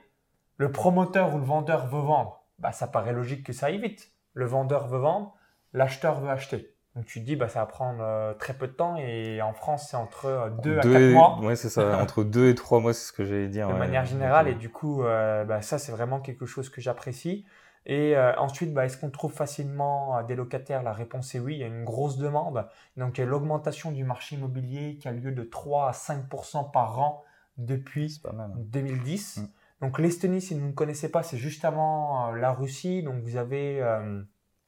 le 0.57 0.71
promoteur 0.71 1.35
ou 1.35 1.37
le 1.37 1.45
vendeur 1.45 1.85
veut 1.85 2.01
vendre. 2.01 2.47
Bah, 2.57 2.71
ça 2.71 2.87
paraît 2.87 3.13
logique 3.13 3.45
que 3.45 3.53
ça 3.53 3.67
aille 3.67 3.79
vite. 3.79 4.11
Le 4.33 4.47
vendeur 4.47 4.87
veut 4.87 4.97
vendre, 4.97 5.35
l'acheteur 5.71 6.19
veut 6.19 6.31
acheter. 6.31 6.74
Donc 6.95 7.05
tu 7.05 7.19
te 7.19 7.25
dis, 7.25 7.35
bah, 7.35 7.49
ça 7.49 7.59
va 7.59 7.65
prendre 7.65 7.99
euh, 8.01 8.33
très 8.33 8.53
peu 8.53 8.67
de 8.67 8.71
temps 8.71 8.95
et 8.95 9.41
en 9.41 9.51
France, 9.51 9.87
c'est 9.89 9.97
entre 9.97 10.49
2 10.63 10.71
euh, 10.71 10.79
à 10.79 10.81
4 10.81 11.11
mois. 11.11 11.37
Oui, 11.41 11.57
c'est 11.57 11.67
ça, 11.67 11.97
entre 12.01 12.23
2 12.23 12.47
et 12.47 12.55
3 12.55 12.79
mois, 12.79 12.93
c'est 12.93 13.07
ce 13.07 13.11
que 13.11 13.25
j'allais 13.25 13.49
dire. 13.49 13.67
De 13.67 13.73
manière 13.73 14.05
générale, 14.05 14.47
et 14.47 14.55
du 14.55 14.69
coup, 14.69 15.03
euh, 15.03 15.43
bah, 15.43 15.61
ça, 15.61 15.77
c'est 15.77 15.91
vraiment 15.91 16.21
quelque 16.21 16.45
chose 16.45 16.69
que 16.69 16.79
j'apprécie. 16.79 17.45
Et 17.87 18.17
ensuite, 18.39 18.73
bah, 18.73 18.85
est-ce 18.85 18.97
qu'on 18.97 19.11
trouve 19.11 19.31
facilement 19.31 20.23
des 20.23 20.33
locataires? 20.33 20.81
La 20.81 20.91
réponse 20.91 21.35
est 21.35 21.39
oui, 21.39 21.53
il 21.53 21.59
y 21.59 21.63
a 21.63 21.67
une 21.67 21.83
grosse 21.83 22.17
demande. 22.17 22.67
Donc 22.97 23.19
il 23.19 23.21
y 23.21 23.23
a 23.23 23.27
l'augmentation 23.27 23.91
du 23.91 24.03
marché 24.03 24.37
immobilier 24.37 24.97
qui 24.97 25.07
a 25.07 25.11
lieu 25.11 25.31
de 25.31 25.43
3 25.43 25.89
à 25.89 25.91
5% 25.91 26.71
par 26.71 26.99
an 26.99 27.23
depuis 27.59 28.19
2010. 28.57 29.37
Mm. 29.37 29.47
Donc 29.81 29.99
l'Estonie, 29.99 30.41
si 30.41 30.55
vous 30.55 30.65
ne 30.65 30.71
connaissez 30.71 31.11
pas, 31.11 31.21
c'est 31.21 31.37
juste 31.37 31.63
avant 31.63 32.31
la 32.31 32.53
Russie. 32.53 33.03
Donc 33.03 33.21
vous 33.21 33.37
avez 33.37 33.81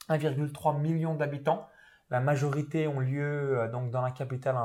1,3 0.10 0.80
million 0.80 1.16
d'habitants. 1.16 1.68
La 2.10 2.20
majorité 2.20 2.88
ont 2.88 3.00
lieu 3.00 3.70
donc 3.72 3.92
dans 3.92 4.02
la 4.02 4.12
capitale 4.12 4.56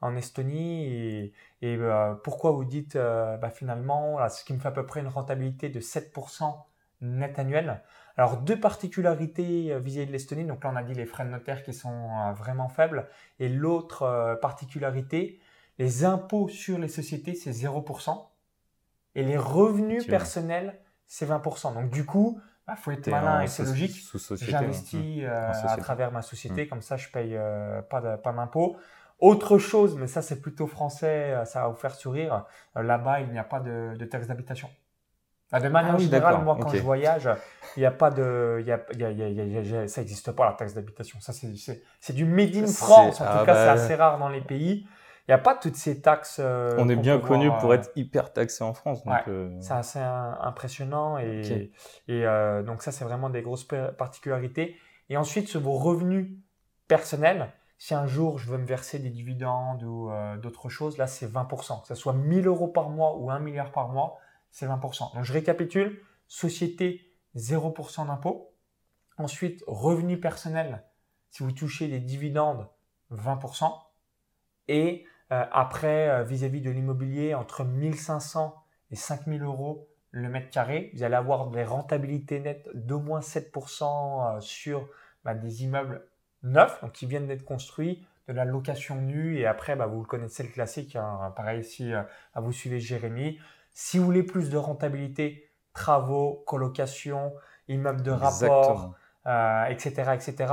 en, 0.00 0.16
Estonie. 0.16 0.86
Et, 0.86 1.32
et 1.62 1.78
pourquoi 2.24 2.50
vous 2.52 2.64
dites 2.64 2.96
bah, 2.96 3.50
finalement, 3.50 4.28
ce 4.28 4.44
qui 4.44 4.52
me 4.52 4.58
fait 4.58 4.68
à 4.68 4.72
peu 4.72 4.86
près 4.86 5.00
une 5.00 5.08
rentabilité 5.08 5.68
de 5.68 5.80
7% 5.80 6.54
net 7.00 7.38
annuel. 7.38 7.82
Alors, 8.16 8.36
deux 8.36 8.58
particularités 8.58 9.72
euh, 9.72 9.78
vis-à-vis 9.78 10.06
de 10.06 10.12
l'Estonie. 10.12 10.44
Donc 10.44 10.64
là, 10.64 10.70
on 10.72 10.76
a 10.76 10.82
dit 10.82 10.94
les 10.94 11.06
frais 11.06 11.24
de 11.24 11.30
notaire 11.30 11.62
qui 11.62 11.72
sont 11.72 11.88
euh, 11.88 12.32
vraiment 12.32 12.68
faibles. 12.68 13.08
Et 13.38 13.48
l'autre 13.48 14.02
euh, 14.02 14.36
particularité, 14.36 15.40
les 15.78 16.04
impôts 16.04 16.48
sur 16.48 16.78
les 16.78 16.88
sociétés, 16.88 17.34
c'est 17.34 17.50
0%. 17.50 18.26
Et 19.14 19.22
les 19.22 19.36
revenus 19.36 20.06
personnels, 20.06 20.78
c'est 21.06 21.26
20%. 21.28 21.74
Donc 21.74 21.90
du 21.90 22.04
coup, 22.04 22.40
bah, 22.66 22.76
faut 22.76 22.90
être 22.90 23.08
malin 23.08 23.42
et 23.42 23.46
c'est 23.46 23.64
logique. 23.64 23.96
J'investis 24.40 25.24
à 25.24 25.76
travers 25.78 26.12
ma 26.12 26.22
société, 26.22 26.64
mmh. 26.64 26.68
comme 26.68 26.82
ça 26.82 26.96
je 26.96 27.08
paye 27.08 27.38
pas 27.88 28.32
d'impôts. 28.32 28.76
Autre 29.18 29.58
chose, 29.58 29.96
mais 29.98 30.06
ça 30.06 30.22
c'est 30.22 30.40
plutôt 30.40 30.66
français, 30.66 31.34
ça 31.44 31.62
va 31.62 31.68
vous 31.68 31.76
faire 31.76 31.94
sourire. 31.94 32.46
Là-bas, 32.74 33.20
il 33.20 33.30
n'y 33.30 33.38
a 33.38 33.44
pas 33.44 33.60
de, 33.60 33.94
de 33.96 34.04
taxe 34.06 34.26
d'habitation. 34.26 34.70
Bah, 35.52 35.58
de 35.58 35.68
manière 35.68 35.96
ah 35.96 35.98
générale, 35.98 36.44
moi, 36.44 36.56
quand 36.60 36.68
je 36.68 36.78
voyage, 36.78 37.28
il 37.76 37.80
n'y 37.80 37.86
a 37.86 37.90
pas 37.90 38.10
de, 38.10 38.62
y 38.64 38.70
a, 38.70 38.80
y 38.96 39.04
a, 39.04 39.10
y 39.10 39.76
a, 39.76 39.88
ça 39.88 40.00
n'existe 40.00 40.30
pas 40.30 40.46
la 40.46 40.52
taxe 40.52 40.74
d'habitation. 40.74 41.18
Ça, 41.20 41.32
c'est 41.32 42.12
du 42.12 42.24
made 42.24 42.54
in 42.54 42.66
France. 42.66 43.20
En 43.20 43.24
tout 43.24 43.30
ah 43.30 43.42
cas, 43.44 43.54
c'est 43.54 43.66
bah, 43.66 43.72
assez 43.72 43.94
rare 43.96 44.18
dans 44.18 44.28
les 44.28 44.42
pays. 44.42 44.86
Il 45.28 45.30
n'y 45.30 45.34
a 45.34 45.38
pas 45.38 45.54
toutes 45.54 45.76
ces 45.76 46.00
taxes. 46.00 46.40
Euh, 46.42 46.74
on 46.78 46.88
est 46.88 46.96
bien 46.96 47.18
connu 47.18 47.50
pour 47.60 47.70
euh, 47.70 47.74
être 47.74 47.90
hyper 47.94 48.32
taxé 48.32 48.64
en 48.64 48.74
France. 48.74 49.04
Donc 49.04 49.28
euh, 49.28 49.56
C'est 49.60 49.74
assez 49.74 49.98
impressionnant. 49.98 51.18
Et, 51.18 51.70
et 52.08 52.24
donc, 52.66 52.82
ça, 52.82 52.92
c'est 52.92 53.04
vraiment 53.04 53.30
des 53.30 53.42
grosses 53.42 53.66
particularités. 53.96 54.76
Et 55.08 55.16
ensuite, 55.16 55.48
sur 55.48 55.60
vos 55.60 55.74
revenus 55.74 56.28
personnels, 56.88 57.52
si 57.78 57.94
un 57.94 58.06
jour 58.06 58.38
je 58.38 58.50
veux 58.50 58.58
me 58.58 58.66
verser 58.66 58.98
des 58.98 59.10
dividendes 59.10 59.82
ou 59.84 60.10
d'autres 60.42 60.68
choses, 60.68 60.98
là, 60.98 61.06
c'est 61.06 61.26
20%. 61.26 61.82
Que 61.82 61.88
ce 61.88 61.94
soit 61.94 62.12
1000 62.12 62.46
euros 62.46 62.68
par 62.68 62.90
mois 62.90 63.16
ou 63.16 63.30
1 63.30 63.38
milliard 63.38 63.70
par 63.72 63.88
mois 63.88 64.18
c'est 64.50 64.66
20%. 64.66 65.14
Donc 65.14 65.24
je 65.24 65.32
récapitule, 65.32 66.02
société 66.26 67.14
0% 67.36 68.06
d'impôt. 68.06 68.54
Ensuite, 69.16 69.62
revenu 69.66 70.18
personnel, 70.18 70.84
si 71.30 71.42
vous 71.42 71.52
touchez 71.52 71.88
des 71.88 72.00
dividendes, 72.00 72.68
20%. 73.12 73.72
Et 74.68 75.04
euh, 75.32 75.44
après, 75.52 76.08
euh, 76.08 76.22
vis-à-vis 76.24 76.60
de 76.60 76.70
l'immobilier, 76.70 77.34
entre 77.34 77.64
1500 77.64 78.54
et 78.90 78.96
5000 78.96 79.42
euros 79.42 79.88
le 80.10 80.28
mètre 80.28 80.50
carré, 80.50 80.90
vous 80.94 81.04
allez 81.04 81.14
avoir 81.14 81.50
des 81.50 81.62
rentabilités 81.62 82.40
nettes 82.40 82.68
d'au 82.74 82.98
moins 82.98 83.20
7% 83.20 84.36
euh, 84.36 84.40
sur 84.40 84.88
bah, 85.24 85.34
des 85.34 85.62
immeubles 85.62 86.04
neufs, 86.42 86.80
donc 86.80 86.92
qui 86.92 87.06
viennent 87.06 87.28
d'être 87.28 87.44
construits, 87.44 88.04
de 88.26 88.32
la 88.32 88.44
location 88.44 88.96
nue. 88.96 89.38
Et 89.38 89.46
après, 89.46 89.76
bah, 89.76 89.86
vous 89.86 90.02
connaissez 90.02 90.42
le 90.42 90.48
classique, 90.48 90.96
hein. 90.96 91.32
pareil 91.36 91.62
si 91.62 91.92
vous 92.34 92.52
suivez 92.52 92.80
Jérémy, 92.80 93.38
si 93.72 93.98
vous 93.98 94.04
voulez 94.04 94.24
plus 94.24 94.50
de 94.50 94.56
rentabilité, 94.56 95.48
travaux, 95.72 96.42
colocation, 96.46 97.32
immeubles 97.68 98.02
de 98.02 98.10
rapport, 98.10 98.94
euh, 99.26 99.66
etc. 99.66 100.44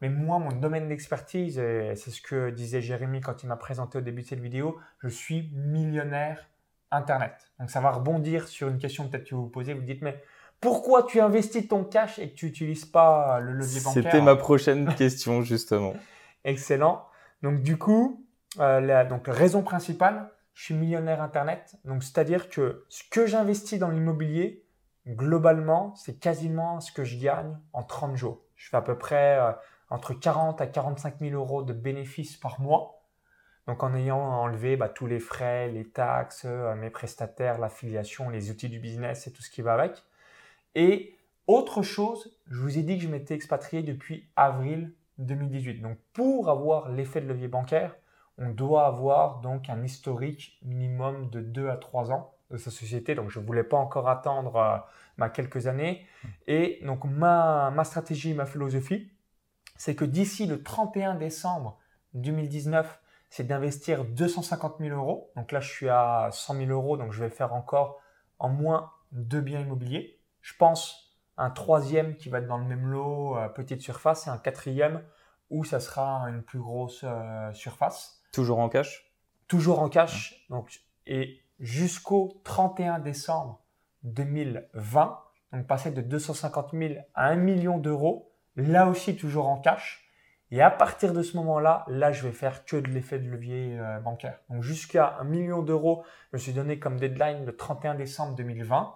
Mais 0.00 0.08
moi, 0.08 0.38
mon 0.38 0.52
domaine 0.52 0.88
d'expertise, 0.88 1.56
c'est 1.56 2.10
ce 2.10 2.20
que 2.20 2.50
disait 2.50 2.80
Jérémy 2.80 3.20
quand 3.20 3.42
il 3.42 3.46
m'a 3.46 3.56
présenté 3.56 3.98
au 3.98 4.00
début 4.00 4.22
de 4.22 4.26
cette 4.26 4.40
vidéo, 4.40 4.78
je 4.98 5.08
suis 5.08 5.50
millionnaire 5.54 6.48
Internet. 6.90 7.34
Donc 7.58 7.70
ça 7.70 7.80
va 7.80 7.90
rebondir 7.90 8.48
sur 8.48 8.68
une 8.68 8.78
question 8.78 9.08
peut-être 9.08 9.28
que 9.28 9.34
vous 9.34 9.44
vous 9.44 9.48
posez. 9.48 9.74
Vous 9.74 9.82
dites, 9.82 10.02
mais 10.02 10.22
pourquoi 10.60 11.02
tu 11.02 11.20
investis 11.20 11.66
ton 11.66 11.84
cash 11.84 12.18
et 12.18 12.30
que 12.30 12.34
tu 12.34 12.46
n'utilises 12.46 12.84
pas 12.84 13.40
le 13.40 13.52
levier 13.52 13.80
bancaire 13.80 14.02
C'était 14.04 14.20
ma 14.20 14.36
prochaine 14.36 14.94
question, 14.98 15.42
justement. 15.42 15.94
Excellent. 16.44 17.06
Donc 17.42 17.62
du 17.62 17.76
coup, 17.76 18.26
euh, 18.60 18.80
la 18.80 19.04
donc, 19.04 19.26
raison 19.26 19.62
principale, 19.62 20.30
je 20.54 20.64
suis 20.64 20.74
millionnaire 20.74 21.20
Internet. 21.22 21.76
Donc, 21.84 22.02
c'est-à-dire 22.02 22.48
que 22.48 22.86
ce 22.88 23.02
que 23.10 23.26
j'investis 23.26 23.78
dans 23.78 23.90
l'immobilier, 23.90 24.64
globalement, 25.06 25.94
c'est 25.94 26.18
quasiment 26.18 26.80
ce 26.80 26.92
que 26.92 27.04
je 27.04 27.18
gagne 27.18 27.56
en 27.72 27.82
30 27.82 28.16
jours. 28.16 28.42
Je 28.56 28.68
fais 28.68 28.76
à 28.76 28.82
peu 28.82 28.98
près 28.98 29.38
euh, 29.38 29.52
entre 29.90 30.14
40 30.14 30.60
à 30.60 30.66
45 30.66 31.20
000 31.20 31.34
euros 31.34 31.62
de 31.62 31.72
bénéfices 31.72 32.36
par 32.36 32.60
mois. 32.60 33.02
Donc, 33.66 33.82
en 33.82 33.94
ayant 33.94 34.18
enlevé 34.18 34.76
bah, 34.76 34.88
tous 34.88 35.06
les 35.06 35.18
frais, 35.18 35.68
les 35.68 35.88
taxes, 35.88 36.44
euh, 36.44 36.74
mes 36.76 36.90
prestataires, 36.90 37.58
l'affiliation, 37.58 38.30
les 38.30 38.50
outils 38.50 38.68
du 38.68 38.78
business 38.78 39.26
et 39.26 39.32
tout 39.32 39.42
ce 39.42 39.50
qui 39.50 39.62
va 39.62 39.74
avec. 39.74 40.04
Et 40.74 41.16
autre 41.46 41.82
chose, 41.82 42.36
je 42.48 42.60
vous 42.60 42.78
ai 42.78 42.82
dit 42.82 42.96
que 42.96 43.04
je 43.04 43.08
m'étais 43.08 43.34
expatrié 43.34 43.82
depuis 43.82 44.28
avril 44.36 44.92
2018. 45.18 45.80
Donc, 45.80 45.98
pour 46.12 46.48
avoir 46.48 46.88
l'effet 46.88 47.20
de 47.20 47.28
levier 47.28 47.48
bancaire, 47.48 47.96
on 48.38 48.50
doit 48.50 48.86
avoir 48.86 49.40
donc 49.40 49.70
un 49.70 49.82
historique 49.82 50.58
minimum 50.62 51.30
de 51.30 51.40
2 51.40 51.68
à 51.68 51.76
3 51.76 52.12
ans 52.12 52.35
de 52.50 52.56
sa 52.56 52.70
société. 52.70 53.14
Donc, 53.14 53.30
je 53.30 53.40
ne 53.40 53.46
voulais 53.46 53.64
pas 53.64 53.76
encore 53.76 54.08
attendre 54.08 54.56
euh, 54.56 54.76
ma 55.16 55.28
quelques 55.28 55.66
années. 55.66 56.06
Et 56.46 56.80
donc, 56.84 57.04
ma, 57.04 57.70
ma 57.70 57.84
stratégie, 57.84 58.34
ma 58.34 58.46
philosophie, 58.46 59.10
c'est 59.76 59.94
que 59.94 60.04
d'ici 60.04 60.46
le 60.46 60.62
31 60.62 61.14
décembre 61.16 61.78
2019, 62.14 63.00
c'est 63.30 63.44
d'investir 63.44 64.04
250 64.04 64.76
000 64.80 64.96
euros. 64.96 65.30
Donc 65.36 65.52
là, 65.52 65.60
je 65.60 65.70
suis 65.70 65.88
à 65.88 66.30
100 66.32 66.56
000 66.56 66.70
euros, 66.70 66.96
donc 66.96 67.12
je 67.12 67.22
vais 67.22 67.30
faire 67.30 67.52
encore 67.52 68.00
en 68.38 68.48
moins 68.48 68.92
deux 69.12 69.40
biens 69.40 69.60
immobiliers. 69.60 70.18
Je 70.40 70.54
pense 70.56 71.18
un 71.36 71.50
troisième 71.50 72.16
qui 72.16 72.28
va 72.28 72.38
être 72.38 72.46
dans 72.46 72.58
le 72.58 72.64
même 72.64 72.86
lot, 72.86 73.36
euh, 73.36 73.48
petite 73.48 73.82
surface, 73.82 74.26
et 74.26 74.30
un 74.30 74.38
quatrième 74.38 75.02
où 75.50 75.64
ça 75.64 75.80
sera 75.80 76.28
une 76.28 76.42
plus 76.42 76.58
grosse 76.58 77.04
euh, 77.04 77.52
surface. 77.52 78.22
Toujours 78.32 78.58
en 78.58 78.68
cash? 78.68 79.12
Toujours 79.48 79.80
en 79.80 79.88
cash. 79.88 80.46
Donc, 80.50 80.80
et 81.06 81.40
jusqu'au 81.60 82.40
31 82.44 82.98
décembre 82.98 83.62
2020, 84.04 85.18
donc 85.52 85.66
passer 85.66 85.90
de 85.90 86.00
250 86.00 86.70
000 86.72 86.94
à 87.14 87.28
1 87.28 87.36
million 87.36 87.78
d'euros, 87.78 88.32
là 88.56 88.88
aussi 88.88 89.16
toujours 89.16 89.48
en 89.48 89.58
cash. 89.58 90.02
Et 90.52 90.62
à 90.62 90.70
partir 90.70 91.12
de 91.12 91.22
ce 91.22 91.36
moment-là, 91.38 91.84
là, 91.88 92.12
je 92.12 92.22
vais 92.22 92.32
faire 92.32 92.64
que 92.64 92.76
de 92.76 92.86
l'effet 92.88 93.18
de 93.18 93.28
levier 93.28 93.76
euh, 93.78 93.98
bancaire. 93.98 94.38
Donc 94.48 94.62
jusqu'à 94.62 95.16
1 95.20 95.24
million 95.24 95.62
d'euros, 95.62 96.04
je 96.30 96.36
me 96.36 96.38
suis 96.40 96.52
donné 96.52 96.78
comme 96.78 97.00
deadline 97.00 97.44
le 97.44 97.56
31 97.56 97.96
décembre 97.96 98.36
2020. 98.36 98.94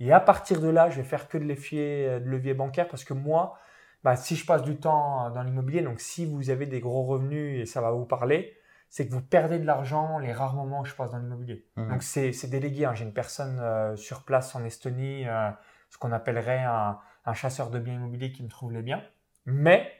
Et 0.00 0.12
à 0.12 0.20
partir 0.20 0.60
de 0.60 0.68
là, 0.68 0.88
je 0.88 0.98
vais 0.98 1.08
faire 1.08 1.26
que 1.28 1.36
de 1.36 1.44
l'effet 1.44 2.06
euh, 2.06 2.20
de 2.20 2.26
levier 2.26 2.54
bancaire 2.54 2.86
parce 2.86 3.02
que 3.02 3.12
moi, 3.12 3.58
bah, 4.04 4.14
si 4.14 4.36
je 4.36 4.46
passe 4.46 4.62
du 4.62 4.76
temps 4.76 5.30
dans 5.30 5.42
l'immobilier, 5.42 5.82
donc 5.82 5.98
si 5.98 6.24
vous 6.24 6.50
avez 6.50 6.66
des 6.66 6.78
gros 6.78 7.02
revenus 7.02 7.60
et 7.60 7.66
ça 7.66 7.80
va 7.80 7.90
vous 7.90 8.04
parler, 8.04 8.56
c'est 8.90 9.06
que 9.06 9.12
vous 9.12 9.20
perdez 9.20 9.58
de 9.58 9.66
l'argent 9.66 10.18
les 10.18 10.32
rares 10.32 10.54
moments 10.54 10.80
où 10.80 10.84
je 10.84 10.94
passe 10.94 11.10
dans 11.10 11.18
l'immobilier. 11.18 11.66
Mmh. 11.76 11.88
Donc 11.88 12.02
c'est 12.02 12.50
délégué. 12.50 12.84
Hein. 12.84 12.94
J'ai 12.94 13.04
une 13.04 13.12
personne 13.12 13.58
euh, 13.60 13.96
sur 13.96 14.24
place 14.24 14.54
en 14.54 14.64
Estonie, 14.64 15.28
euh, 15.28 15.50
ce 15.90 15.98
qu'on 15.98 16.12
appellerait 16.12 16.64
un, 16.64 16.98
chasseur 17.34 17.68
de 17.68 17.78
biens 17.78 17.94
immobiliers 17.94 18.32
qui 18.32 18.42
me 18.42 18.48
trouve 18.48 18.72
les 18.72 18.80
biens. 18.80 19.02
Mais 19.44 19.92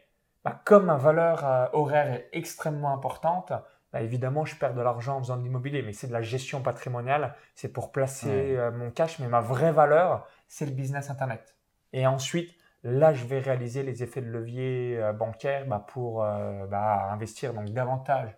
bah, 0.44 0.62
comme 0.64 0.86
ma 0.86 0.96
valeur 0.96 1.44
euh, 1.44 1.66
horaire 1.74 2.10
est 2.10 2.28
extrêmement 2.32 2.94
importante, 2.94 3.52
bah, 3.92 4.00
évidemment 4.00 4.46
je 4.46 4.56
perds 4.56 4.72
de 4.72 4.80
l'argent 4.80 5.18
en 5.18 5.20
faisant 5.20 5.36
de 5.36 5.42
l'immobilier. 5.42 5.82
Mais 5.82 5.92
c'est 5.92 6.06
de 6.06 6.12
la 6.12 6.22
gestion 6.22 6.62
patrimoniale, 6.62 7.34
c'est 7.54 7.68
pour 7.68 7.92
placer 7.92 8.58
mon 8.72 8.90
cash. 8.90 9.18
Mais 9.18 9.28
ma 9.28 9.40
vraie 9.40 9.72
valeur, 9.72 10.26
c'est 10.46 10.64
le 10.64 10.72
business 10.72 11.10
Internet. 11.10 11.54
Et 11.92 12.06
ensuite, 12.06 12.54
là, 12.82 13.12
je 13.12 13.26
vais 13.26 13.40
réaliser 13.40 13.82
les 13.82 14.02
effets 14.02 14.22
de 14.22 14.30
levier 14.30 14.98
bancaire 15.14 15.66
bah, 15.66 15.84
pour 15.86 16.24
investir 16.24 17.52
donc 17.52 17.70
davantage 17.70 18.34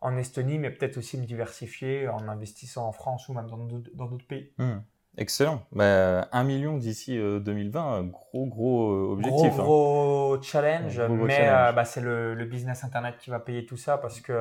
en 0.00 0.16
Estonie, 0.16 0.58
mais 0.58 0.70
peut-être 0.70 0.98
aussi 0.98 1.18
me 1.18 1.24
diversifier 1.24 2.08
en 2.08 2.28
investissant 2.28 2.86
en 2.86 2.92
France 2.92 3.28
ou 3.28 3.34
même 3.34 3.48
dans 3.48 4.08
d'autres 4.08 4.26
pays. 4.26 4.52
Hmm. 4.58 4.78
Excellent. 5.18 5.62
Bah, 5.72 6.28
un 6.32 6.44
million 6.44 6.76
d'ici 6.76 7.16
2020, 7.16 7.94
euh, 7.94 8.02
gros, 8.02 8.46
gros 8.46 8.90
euh, 8.90 9.12
objectif. 9.12 9.54
Gros, 9.54 9.60
hein. 9.60 9.64
gros 9.64 10.42
challenge, 10.42 11.00
mais 11.00 11.48
euh, 11.48 11.72
bah, 11.72 11.84
c'est 11.84 12.02
le, 12.02 12.44
business 12.44 12.84
Internet 12.84 13.16
qui 13.18 13.30
va 13.30 13.40
payer 13.40 13.64
tout 13.64 13.78
ça 13.78 13.98
parce 13.98 14.20
que 14.20 14.32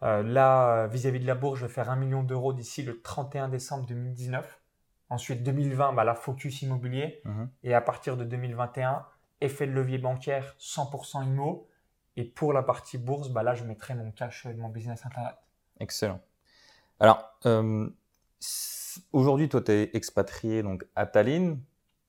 là, 0.00 0.86
vis-à-vis 0.86 1.20
de 1.20 1.26
la 1.26 1.34
bourse, 1.34 1.60
je 1.60 1.66
vais 1.66 1.72
faire 1.72 1.90
un 1.90 1.96
million 1.96 2.22
d'euros 2.22 2.52
d'ici 2.52 2.82
le 2.82 3.00
31 3.02 3.48
décembre 3.48 3.86
2019. 3.86 4.60
Ensuite, 5.10 5.42
2020, 5.42 5.92
bah, 5.92 6.04
la 6.04 6.14
focus 6.14 6.62
immobilier. 6.62 7.20
Mhm. 7.24 7.50
Et 7.64 7.74
à 7.74 7.80
partir 7.80 8.16
de 8.16 8.24
2021, 8.24 9.04
effet 9.40 9.66
de 9.66 9.72
levier 9.72 9.98
bancaire 9.98 10.54
100% 10.58 11.26
IMO. 11.26 11.66
Et 12.16 12.24
pour 12.24 12.52
la 12.52 12.62
partie 12.62 12.98
bourse, 12.98 13.30
bah 13.30 13.42
là, 13.42 13.54
je 13.54 13.64
mettrai 13.64 13.94
mon 13.94 14.10
cash 14.10 14.46
de 14.46 14.60
mon 14.60 14.68
business 14.68 15.06
Internet. 15.06 15.34
Excellent. 15.78 16.20
Alors, 16.98 17.38
euh, 17.46 17.88
aujourd'hui, 19.12 19.48
toi, 19.48 19.62
tu 19.62 19.72
es 19.72 19.90
expatrié 19.94 20.62
donc, 20.62 20.86
à 20.96 21.06
Tallinn. 21.06 21.58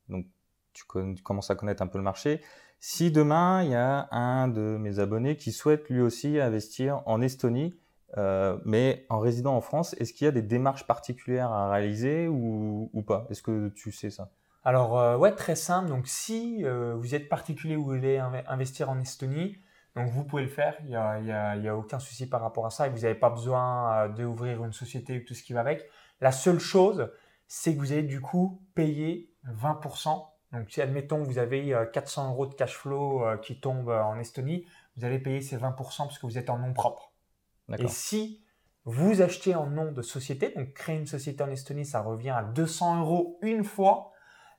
Donc, 0.10 0.26
tu, 0.74 0.84
commences 0.86 1.52
à 1.52 1.56
connaître 1.56 1.82
un 1.82 1.88
peu 1.88 1.98
le 1.98 2.04
marché. 2.04 2.42
Si 2.80 3.12
demain, 3.12 3.64
il 3.64 3.72
y 3.72 3.76
a 3.76 4.08
un 4.12 4.48
de 4.48 4.78
mes 4.78 5.00
abonnés 5.00 5.38
qui 5.38 5.52
souhaite 5.52 5.88
lui 5.90 6.02
aussi 6.02 6.40
investir 6.40 7.04
en 7.06 7.22
Estonie, 7.22 7.78
Euh, 8.18 8.58
mais 8.66 9.06
en 9.10 9.20
résidant 9.20 9.56
en 9.56 9.62
France, 9.62 9.96
est-ce 9.98 10.12
qu'il 10.12 10.26
y 10.26 10.28
a 10.28 10.32
des 10.32 10.42
démarches 10.42 10.86
particulières 10.86 11.52
à 11.52 11.72
réaliser 11.72 12.28
ou, 12.28 13.04
pas? 13.08 13.26
Est-ce 13.30 13.42
que 13.42 13.70
tu 13.70 13.94
sais 13.94 14.10
ça? 14.10 14.32
Alors, 14.66 15.00
euh, 15.00 15.18
ouais, 15.18 15.34
très 15.34 15.56
simple. 15.56 15.88
Donc, 15.88 16.08
si 16.08 16.66
euh, 16.66 16.94
vous 16.96 17.16
êtes 17.16 17.30
particulier 17.30 17.78
ou 17.78 17.84
vous 17.84 17.96
voulez 17.96 18.18
investir 18.48 18.90
en 18.90 19.00
Estonie, 19.00 19.58
donc 19.96 20.10
vous 20.10 20.24
pouvez 20.24 20.44
le 20.44 20.50
faire. 20.50 20.76
Il 20.82 20.88
n'y 20.88 20.96
a, 20.96 21.20
y 21.20 21.32
a, 21.32 21.56
y 21.58 21.68
a, 21.68 21.76
aucun 21.76 22.00
souci 22.00 22.28
par 22.28 22.42
rapport 22.42 22.66
à 22.66 22.70
ça. 22.70 22.88
Et 22.88 22.90
vous 22.90 23.00
n'avez 23.00 23.16
pas 23.16 23.30
besoin 23.30 24.10
d'ouvrir 24.10 24.64
une 24.64 24.74
société 24.74 25.20
ou 25.20 25.26
tout 25.26 25.34
ce 25.34 25.44
qui 25.44 25.54
va 25.54 25.60
avec. 25.60 25.90
La 26.22 26.32
seule 26.32 26.60
chose, 26.60 27.12
c'est 27.48 27.76
que 27.76 27.80
vous 27.80 27.92
allez 27.92 28.04
du 28.04 28.22
coup 28.22 28.62
payer 28.74 29.34
20%. 29.46 30.28
Donc, 30.54 30.70
si 30.70 30.82
admettons 30.82 31.24
vous 31.24 31.38
avez 31.38 31.76
400 31.94 32.32
euros 32.32 32.46
de 32.46 32.54
cash 32.54 32.78
flow 32.78 33.24
qui 33.42 33.60
tombe 33.60 33.90
en 33.90 34.18
Estonie, 34.20 34.66
vous 34.98 35.06
allez 35.06 35.20
payer 35.20 35.42
ces 35.42 35.58
20% 35.58 35.76
parce 35.76 36.20
que 36.20 36.26
vous 36.26 36.38
êtes 36.38 36.50
en 36.50 36.58
nom 36.58 36.74
propre. 36.74 37.14
Et 37.78 37.88
si 37.88 38.44
vous 38.84 39.22
achetez 39.22 39.56
en 39.56 39.68
nom 39.68 39.92
de 39.92 40.02
société, 40.02 40.54
donc 40.56 40.74
créer 40.74 40.98
une 40.98 41.08
société 41.08 41.44
en 41.44 41.50
Estonie, 41.50 41.86
ça 41.86 42.02
revient 42.02 42.32
à 42.32 42.44
200 42.44 43.02
euros 43.02 43.40
une 43.42 43.64
fois. 43.64 44.12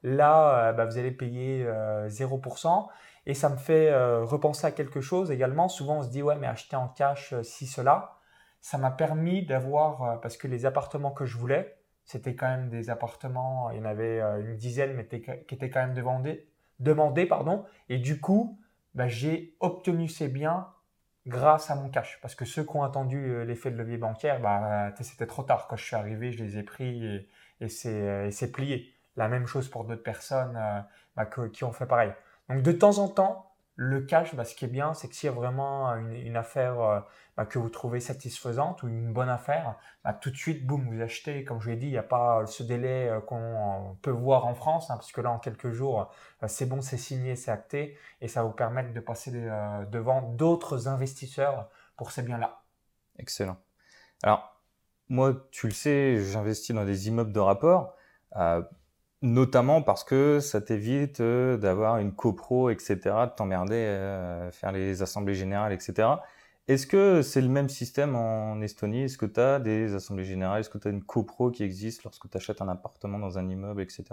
Là, 0.02 0.68
euh, 0.68 0.72
bah, 0.72 0.84
vous 0.84 0.98
allez 0.98 1.12
payer 1.12 1.64
0%. 1.64 2.88
Euh, 3.26 3.30
et 3.30 3.34
ça 3.34 3.48
me 3.48 3.56
fait 3.56 3.90
euh, 3.90 4.24
repenser 4.24 4.66
à 4.66 4.70
quelque 4.70 5.00
chose 5.00 5.30
également. 5.30 5.68
Souvent, 5.68 5.98
on 5.98 6.02
se 6.02 6.08
dit, 6.08 6.22
ouais, 6.22 6.36
mais 6.36 6.46
acheter 6.46 6.76
en 6.76 6.88
cash, 6.88 7.34
si, 7.42 7.66
cela. 7.66 8.18
Ça 8.60 8.78
m'a 8.78 8.90
permis 8.92 9.44
d'avoir, 9.44 10.20
parce 10.20 10.36
que 10.36 10.46
les 10.46 10.66
appartements 10.66 11.10
que 11.10 11.24
je 11.24 11.36
voulais, 11.36 11.76
c'était 12.04 12.36
quand 12.36 12.46
même 12.46 12.68
des 12.68 12.90
appartements, 12.90 13.70
il 13.70 13.78
y 13.78 13.80
en 13.80 13.84
avait 13.84 14.20
une 14.20 14.56
dizaine, 14.56 14.94
mais 14.94 15.04
qui 15.06 15.54
étaient 15.54 15.68
quand 15.68 15.80
même 15.80 15.94
demandés, 15.94 16.48
demandés 16.78 17.26
pardon. 17.26 17.64
Et 17.88 17.98
du 17.98 18.20
coup, 18.20 18.60
bah, 18.94 19.08
j'ai 19.08 19.56
obtenu 19.58 20.06
ces 20.06 20.28
biens 20.28 20.68
grâce 21.26 21.70
à 21.70 21.74
mon 21.74 21.88
cash. 21.88 22.18
Parce 22.20 22.34
que 22.34 22.44
ceux 22.44 22.64
qui 22.64 22.76
ont 22.76 22.82
attendu 22.82 23.16
euh, 23.18 23.44
l'effet 23.44 23.70
de 23.70 23.76
levier 23.76 23.96
bancaire, 23.96 24.40
bah, 24.40 24.92
c'était 25.00 25.26
trop 25.26 25.42
tard. 25.42 25.66
Quand 25.68 25.76
je 25.76 25.84
suis 25.84 25.96
arrivé, 25.96 26.32
je 26.32 26.42
les 26.42 26.58
ai 26.58 26.62
pris 26.62 27.04
et, 27.04 27.28
et 27.60 27.68
c'est 27.68 28.52
plié. 28.52 28.92
La 29.16 29.28
même 29.28 29.46
chose 29.46 29.68
pour 29.68 29.84
d'autres 29.84 30.02
personnes 30.02 30.56
euh, 30.56 30.80
bah, 31.16 31.26
qui 31.26 31.64
ont 31.64 31.72
fait 31.72 31.86
pareil. 31.86 32.12
Donc 32.48 32.62
de 32.62 32.72
temps 32.72 32.98
en 32.98 33.08
temps, 33.08 33.52
le 33.76 34.02
cash, 34.02 34.34
bah, 34.34 34.44
ce 34.44 34.54
qui 34.54 34.66
est 34.66 34.68
bien, 34.68 34.92
c'est 34.94 35.08
que 35.08 35.14
s'il 35.14 35.28
y 35.28 35.32
a 35.32 35.34
vraiment 35.34 35.88
une, 35.94 36.36
affaire 36.36 36.80
euh, 36.80 37.00
bah, 37.36 37.46
que 37.46 37.58
vous 37.58 37.70
trouvez 37.70 38.00
satisfaisante 38.00 38.82
ou 38.82 38.88
une 38.88 39.12
bonne 39.12 39.30
affaire, 39.30 39.76
bah, 40.04 40.12
tout 40.12 40.30
de 40.30 40.36
suite, 40.36 40.66
boum, 40.66 40.94
vous 40.94 41.00
achetez. 41.00 41.44
Comme 41.44 41.60
je 41.60 41.70
l'ai 41.70 41.76
dit, 41.76 41.86
il 41.86 41.92
n'y 41.92 41.98
a 41.98 42.02
pas 42.02 42.44
ce 42.46 42.62
délai 42.62 43.08
euh, 43.08 43.20
qu'on 43.20 43.96
peut 44.02 44.10
voir 44.10 44.46
en 44.46 44.54
France, 44.54 44.90
hein, 44.90 44.96
parce 44.96 45.10
que 45.10 45.20
là, 45.20 45.30
en 45.30 45.38
quelques 45.38 45.70
jours, 45.70 46.12
euh, 46.42 46.46
c'est 46.48 46.66
bon, 46.66 46.82
c'est 46.82 46.98
signé, 46.98 47.34
c'est 47.34 47.50
acté, 47.50 47.96
et 48.20 48.28
ça 48.28 48.42
va 48.42 48.48
vous 48.48 48.54
permettre 48.54 48.92
de 48.92 49.00
passer 49.00 49.30
devant 49.90 50.22
d'autres 50.22 50.86
investisseurs 50.86 51.68
pour 51.96 52.10
ces 52.10 52.22
biens-là. 52.22 52.62
Excellent. 53.18 53.56
Alors, 54.22 54.60
moi, 55.08 55.34
tu 55.50 55.66
le 55.66 55.72
sais, 55.72 56.18
j'investis 56.18 56.74
dans 56.74 56.84
des 56.84 57.08
immeubles 57.08 57.32
de 57.32 57.40
rapport 57.40 57.96
notamment 59.22 59.82
parce 59.82 60.04
que 60.04 60.40
ça 60.40 60.60
t'évite 60.60 61.20
euh, 61.20 61.56
d'avoir 61.56 61.98
une 61.98 62.12
copro, 62.12 62.70
etc., 62.70 62.96
de 63.00 63.34
t'emmerder 63.34 63.86
à 63.86 64.50
faire 64.50 64.72
les 64.72 65.00
assemblées 65.00 65.34
générales, 65.34 65.72
etc. 65.72 66.08
Est-ce 66.68 66.86
que 66.86 67.22
c'est 67.22 67.40
le 67.40 67.48
même 67.48 67.68
système 67.68 68.14
en 68.16 68.60
Estonie? 68.60 69.04
Est-ce 69.04 69.18
que 69.18 69.26
tu 69.26 69.40
as 69.40 69.58
des 69.58 69.94
assemblées 69.94 70.24
générales? 70.24 70.60
Est-ce 70.60 70.70
que 70.70 70.78
tu 70.78 70.88
as 70.88 70.90
une 70.90 71.02
copro 71.02 71.50
qui 71.50 71.62
existe 71.62 72.04
lorsque 72.04 72.28
tu 72.28 72.36
achètes 72.36 72.60
un 72.62 72.68
appartement 72.68 73.18
dans 73.18 73.38
un 73.38 73.48
immeuble, 73.48 73.82
etc. 73.82 74.04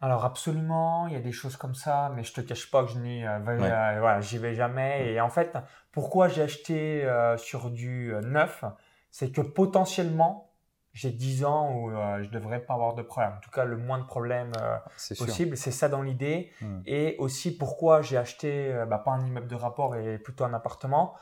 Alors 0.00 0.24
absolument, 0.24 1.06
il 1.06 1.14
y 1.14 1.16
a 1.16 1.20
des 1.20 1.32
choses 1.32 1.56
comme 1.56 1.74
ça, 1.74 2.12
mais 2.14 2.24
je 2.24 2.32
te 2.34 2.40
cache 2.40 2.70
pas 2.70 2.84
que 2.84 2.90
je 2.90 2.98
n'y 2.98 3.24
euh, 3.24 3.38
euh, 3.46 4.20
j'y 4.20 4.38
vais 4.38 4.54
jamais. 4.54 5.12
Et 5.12 5.20
en 5.20 5.30
fait, 5.30 5.56
pourquoi 5.92 6.28
j'ai 6.28 6.42
acheté 6.42 7.08
sur 7.36 7.70
du 7.70 8.12
neuf 8.22 8.64
C'est 9.10 9.30
que 9.30 9.40
potentiellement, 9.40 10.53
j'ai 10.94 11.10
10 11.10 11.44
ans 11.44 11.74
où 11.74 11.90
euh, 11.90 12.22
je 12.22 12.30
devrais 12.30 12.60
pas 12.60 12.74
avoir 12.74 12.94
de 12.94 13.02
problème. 13.02 13.32
En 13.36 13.40
tout 13.40 13.50
cas, 13.50 13.64
le 13.64 13.76
moins 13.76 13.98
de 13.98 14.04
problèmes 14.04 14.52
euh, 14.60 14.76
possible. 15.18 15.56
C'est 15.56 15.72
ça 15.72 15.88
dans 15.88 16.02
l'idée. 16.02 16.52
Hmm. 16.60 16.80
Et 16.86 17.16
aussi, 17.18 17.56
pourquoi 17.56 18.00
j'ai 18.00 18.16
acheté 18.16 18.72
euh, 18.72 18.86
bah, 18.86 18.98
pas 18.98 19.10
un 19.10 19.26
immeuble 19.26 19.48
de 19.48 19.56
rapport 19.56 19.96
et 19.96 20.18
plutôt 20.18 20.44
un 20.44 20.54
appartement, 20.54 21.14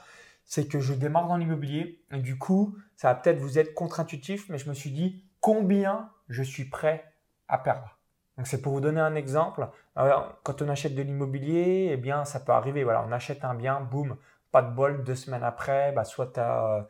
c'est 0.45 0.69
que 0.69 0.79
je 0.79 0.93
démarre 0.93 1.27
dans 1.27 1.39
l'immobilier. 1.39 2.05
Et 2.13 2.19
du 2.19 2.39
coup, 2.39 2.77
ça 2.97 3.09
va 3.09 3.15
peut-être 3.15 3.39
vous 3.39 3.59
être 3.59 3.73
contre-intuitif, 3.73 4.51
mais 4.51 4.59
je 4.59 4.69
me 4.69 4.75
suis 4.75 4.91
dit 4.91 5.25
combien 5.41 6.11
je 6.29 6.43
suis 6.43 6.67
prêt 6.67 7.11
à 7.49 7.57
perdre? 7.57 7.99
Donc 8.37 8.47
c'est 8.47 8.61
pour 8.61 8.75
vous 8.75 8.81
donner 8.81 9.01
un 9.01 9.15
exemple. 9.15 9.67
quand 10.43 10.63
on 10.63 10.69
achète 10.69 10.95
de 10.95 11.03
l'immobilier, 11.03 11.91
eh 11.93 11.97
bien 11.97 12.27
ça 12.27 12.41
peut 12.41 12.53
arriver. 12.53 12.85
Voilà, 12.85 13.05
on 13.09 13.13
achète 13.13 13.43
un 13.45 13.55
bien, 13.55 13.81
boum, 13.81 14.17
pas 14.51 14.61
de 14.61 14.75
bol. 14.75 15.03
Deux 15.05 15.15
semaines 15.15 15.45
après, 15.45 15.93
bah, 15.93 16.05
soit 16.05 16.33
tu 16.35 16.41
as 16.41 16.87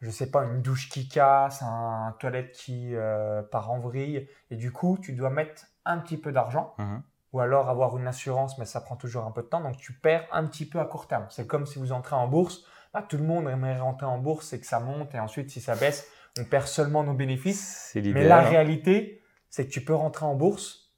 je 0.00 0.10
sais 0.10 0.30
pas, 0.30 0.44
une 0.44 0.62
douche 0.62 0.88
qui 0.88 1.08
casse, 1.08 1.62
un, 1.62 2.14
toilette 2.18 2.52
qui 2.52 2.94
euh, 2.94 3.42
part 3.42 3.70
en 3.70 3.78
vrille, 3.78 4.28
et 4.50 4.56
du 4.56 4.72
coup, 4.72 4.98
tu 5.00 5.12
dois 5.12 5.30
mettre 5.30 5.64
un 5.84 5.98
petit 5.98 6.16
peu 6.16 6.32
d'argent, 6.32 6.74
mhm. 6.78 7.02
ou 7.32 7.40
alors 7.40 7.70
avoir 7.70 7.96
une 7.96 8.06
assurance, 8.06 8.58
mais 8.58 8.66
ça 8.66 8.80
prend 8.80 8.96
toujours 8.96 9.24
un 9.24 9.30
peu 9.30 9.42
de 9.42 9.46
temps, 9.46 9.60
donc 9.60 9.76
tu 9.78 9.92
perds 9.92 10.26
un 10.32 10.44
petit 10.44 10.68
peu 10.68 10.80
à 10.80 10.84
court 10.84 11.06
terme. 11.06 11.26
C'est 11.30 11.46
comme 11.46 11.66
si 11.66 11.78
vous 11.78 11.92
entrez 11.92 12.16
en 12.16 12.28
bourse, 12.28 12.64
bah, 12.92 13.04
tout 13.08 13.16
le 13.16 13.24
monde 13.24 13.48
aimerait 13.48 13.78
rentrer 13.78 14.06
en 14.06 14.18
bourse 14.18 14.52
et 14.52 14.60
que 14.60 14.66
ça 14.66 14.80
monte, 14.80 15.14
et 15.14 15.20
ensuite, 15.20 15.50
si 15.50 15.60
ça 15.60 15.74
baisse, 15.74 16.08
on 16.38 16.44
perd 16.44 16.66
seulement 16.66 17.02
nos 17.02 17.14
bénéfices. 17.14 17.92
Mais 17.94 18.24
la 18.24 18.42
réalité, 18.42 19.22
c'est 19.48 19.66
que 19.66 19.72
tu 19.72 19.82
peux 19.82 19.94
rentrer 19.94 20.26
en 20.26 20.34
bourse, 20.34 20.92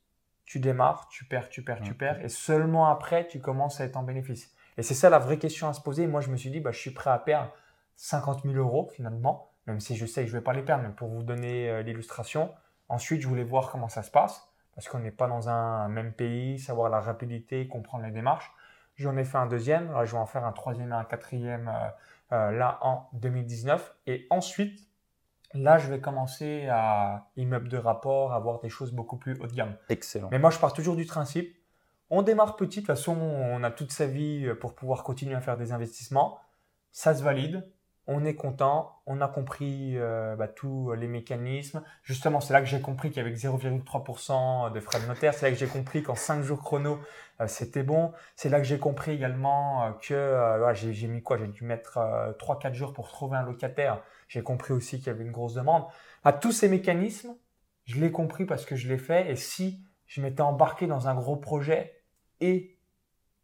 tu 0.45 0.59
démarres, 0.59 1.09
tu 1.09 1.25
perds, 1.25 1.51
tu 1.51 1.63
perds, 1.63 1.83
tu 1.83 1.91
mhm. 1.91 1.97
perds, 1.97 2.25
et 2.25 2.29
seulement 2.29 2.89
après, 2.89 3.29
tu 3.29 3.41
commences 3.41 3.81
à 3.81 3.85
être 3.85 3.97
en 3.97 4.03
bénéfice. 4.03 4.51
Et 4.77 4.83
c'est 4.83 4.95
ça 4.95 5.11
la 5.11 5.19
vraie 5.19 5.39
question 5.39 5.69
à 5.69 5.73
se 5.73 5.81
poser. 5.81 6.07
Moi, 6.07 6.21
je 6.21 6.31
me 6.31 6.37
suis 6.37 6.51
dit, 6.51 6.61
bah, 6.61 6.71
je 6.73 6.79
suis 6.79 6.93
prêt 6.93 7.11
à 7.11 7.19
perdre 7.19 7.53
50 7.99 8.45
000 8.45 8.55
euros 8.55 8.89
finalement, 8.95 9.51
même 9.67 9.81
si 9.81 9.97
je 9.97 10.07
sais 10.07 10.23
que 10.23 10.29
je 10.29 10.35
ne 10.35 10.39
vais 10.39 10.45
pas 10.45 10.53
les 10.53 10.63
perdre, 10.63 10.85
mais 10.85 10.95
pour 10.95 11.09
vous 11.09 11.25
donner 11.25 11.69
euh, 11.69 11.83
l'illustration. 11.83 12.55
Ensuite, 12.89 13.21
je 13.21 13.29
voulais 13.29 13.45
voir 13.45 13.71
comment 13.71 13.89
ça 13.89 14.03
se 14.03 14.11
passe, 14.11 14.49
parce 14.75 14.89
qu'on 14.89 15.01
n'est 15.01 15.11
pas 15.11 15.27
dans 15.27 15.49
un 15.49 15.89
même 15.89 16.13
pays, 16.13 16.61
savoir 16.61 16.91
la 16.91 17.01
rapidité, 17.01 17.67
comprendre 17.67 18.05
les 18.05 18.13
démarches. 18.13 18.53
J'en 18.95 19.17
ai 19.17 19.25
fait 19.25 19.37
un 19.37 19.47
deuxième, 19.47 19.93
je 20.05 20.13
vais 20.13 20.19
en 20.19 20.27
faire 20.27 20.45
un 20.45 20.53
troisième 20.53 20.91
et 20.91 20.95
un 20.95 21.05
quatrième 21.05 21.69
euh, 21.69 22.37
euh, 22.37 22.51
là 22.53 22.79
en 22.83 23.09
2019. 23.15 23.97
Et 24.07 24.29
ensuite, 24.31 24.79
là, 25.53 25.79
je 25.79 25.89
vais 25.89 26.01
commencer 26.01 26.69
à 26.71 27.27
immeuble 27.37 27.69
de 27.69 27.79
rapport, 27.79 28.33
avoir 28.33 28.61
des 28.61 28.69
choses 28.69 28.93
beaucoup 28.93 29.17
plus 29.17 29.37
haut 29.41 29.49
de 29.49 29.55
gamme. 29.55 29.77
Excellent. 29.89 30.29
Mais 30.31 30.39
moi, 30.39 30.51
je 30.51 30.59
pars 30.61 30.73
toujours 30.73 30.95
du 30.95 31.05
principe, 31.05 31.53
on 32.11 32.23
démarre 32.23 32.55
petit, 32.55 32.81
de 32.81 32.87
toute 32.87 32.97
façon, 32.97 33.17
on 33.17 33.63
a 33.65 33.73
toute 33.73 33.91
sa 33.91 34.07
vie 34.07 34.49
pour 34.61 34.77
pouvoir 34.77 35.03
continuer 35.03 35.35
à 35.35 35.41
faire 35.41 35.57
des 35.57 35.73
investissements. 35.73 36.39
Ça 36.93 37.15
se 37.15 37.23
valide, 37.23 37.69
on 38.11 38.25
est 38.25 38.35
content, 38.35 39.03
on 39.05 39.21
a 39.21 39.29
compris 39.29 39.93
euh, 39.99 40.35
bah, 40.35 40.49
tous 40.49 40.93
les 40.95 41.07
mécanismes. 41.07 41.83
Justement, 42.03 42.41
c'est 42.41 42.55
là 42.55 42.61
que 42.61 42.67
j'ai 42.67 42.81
compris 42.81 43.11
qu'il 43.11 43.23
y 43.23 43.27
avait 43.27 43.35
0,3% 43.37 44.73
de 44.73 44.81
frais 44.81 44.99
de 44.99 45.07
notaire. 45.07 45.35
C'est 45.35 45.45
là 45.45 45.53
que 45.53 45.59
j'ai 45.59 45.67
compris 45.67 46.03
qu'en 46.03 46.15
5 46.15 46.43
jours 46.43 46.63
chrono, 46.63 46.99
euh, 47.43 47.47
c'était 47.47 47.83
bon. 47.83 48.13
C'est 48.35 48.49
là 48.49 48.61
que 48.61 48.67
j'ai 48.67 48.79
compris 48.79 49.13
également 49.13 49.85
euh, 49.85 49.91
que 50.01 50.75
j'ai 50.75 51.07
mis 51.07 51.23
quoi? 51.23 51.37
J'ai 51.37 51.49
dû 51.49 51.65
mettre 51.65 51.99
3-4 52.39 52.73
jours 52.73 52.95
pour 52.95 53.09
trouver 53.09 53.37
un 53.37 53.43
locataire. 53.43 54.01
J'ai 54.27 54.43
compris 54.43 54.73
aussi 54.73 54.97
qu'il 54.97 55.09
y 55.09 55.11
avait 55.11 55.25
une 55.25 55.33
grosse 55.33 55.53
demande. 55.53 55.85
À 56.25 56.33
tous 56.33 56.53
ces 56.53 56.71
mécanismes, 56.71 57.37
je 57.85 58.01
l'ai 58.01 58.11
compris 58.11 58.47
parce 58.47 58.65
que 58.65 58.75
je 58.75 58.89
l'ai 58.89 58.99
fait. 58.99 59.31
Et 59.31 59.37
si 59.37 59.83
je 60.07 60.23
m'étais 60.23 60.41
embarqué 60.41 60.87
dans 60.87 61.09
un 61.09 61.15
gros 61.15 61.37
projet 61.37 62.01
et 62.41 62.78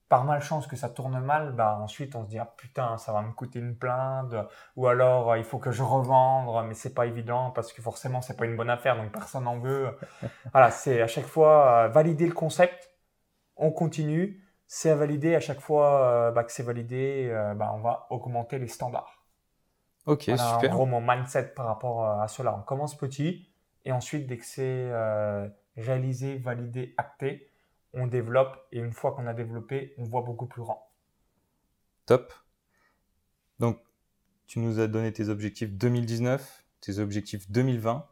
par 0.09 0.25
malchance 0.25 0.67
que 0.67 0.77
ça 0.77 0.89
tourne 0.91 1.19
mal, 1.21 1.53
bah 1.53 1.79
ensuite 1.81 2.15
on 2.15 2.25
se 2.25 2.29
dit 2.29 2.39
ah 2.39 2.53
putain 2.57 2.99
ça 2.99 3.13
va 3.13 3.23
me 3.23 3.33
coûter 3.33 3.59
une 3.59 3.77
plainte 3.77 4.35
ou 4.77 4.87
alors 4.87 5.33
euh, 5.33 5.39
il 5.39 5.45
faut 5.45 5.59
que 5.59 5.71
je 5.71 5.83
revende 5.83 6.67
mais 6.67 6.75
c'est 6.75 6.95
pas 6.95 7.07
évident 7.07 7.51
parce 7.51 7.73
que 7.73 7.81
forcément 7.81 8.21
c'est 8.21 8.37
pas 8.37 8.45
une 8.45 8.57
bonne 8.57 8.71
affaire 8.71 8.97
donc 8.97 9.13
personne 9.13 9.45
n'en 9.45 9.59
veut. 9.59 9.97
voilà, 10.53 10.71
c'est 10.71 11.01
à 11.01 11.07
chaque 11.07 11.27
fois 11.27 11.85
euh, 11.85 11.89
valider 11.89 12.27
le 12.27 12.35
concept, 12.35 12.91
on 13.57 13.71
continue, 13.71 14.43
c'est 14.67 14.91
à 14.91 14.95
valider 14.95 15.35
à 15.35 15.41
chaque 15.41 15.61
fois 15.61 16.03
euh, 16.03 16.31
bah, 16.33 16.45
que 16.45 16.53
c'est 16.53 16.63
validé, 16.63 17.33
bah, 17.57 17.73
on 17.75 17.81
va 17.81 18.07
augmenter 18.11 18.59
les 18.59 18.69
standards. 18.69 19.25
Ok, 20.07 20.25
super. 20.25 20.39
En 20.39 20.69
gros 20.69 20.87
mon 20.87 21.01
mindset 21.01 21.55
par 21.57 21.67
rapport 21.67 22.07
à 22.07 22.29
cela, 22.29 22.55
on 22.55 22.63
commence 22.63 22.95
petit 22.95 23.49
et 23.87 23.93
ensuite 23.93 24.27
dès 24.27 24.37
que 24.37 24.45
c'est 24.45 24.93
réalisé, 25.77 26.37
validé, 26.37 26.95
acté, 26.99 27.54
on 27.95 28.07
développe 28.07 28.67
et 28.73 28.79
une 28.79 28.93
fois 28.93 29.13
qu'on 29.13 29.27
a 29.27 29.35
développé, 29.35 29.95
on 29.99 30.05
voit 30.05 30.23
beaucoup 30.23 30.47
plus 30.47 30.63
grand. 30.63 30.91
Top. 32.07 32.33
Donc, 33.59 33.79
tu 34.47 34.59
nous 34.59 34.81
as 34.81 34.87
donné 34.87 35.13
tes 35.13 35.29
objectifs 35.29 35.73
2019, 35.73 36.65
tes 36.81 36.99
objectifs 36.99 37.51
2020. 37.51 38.07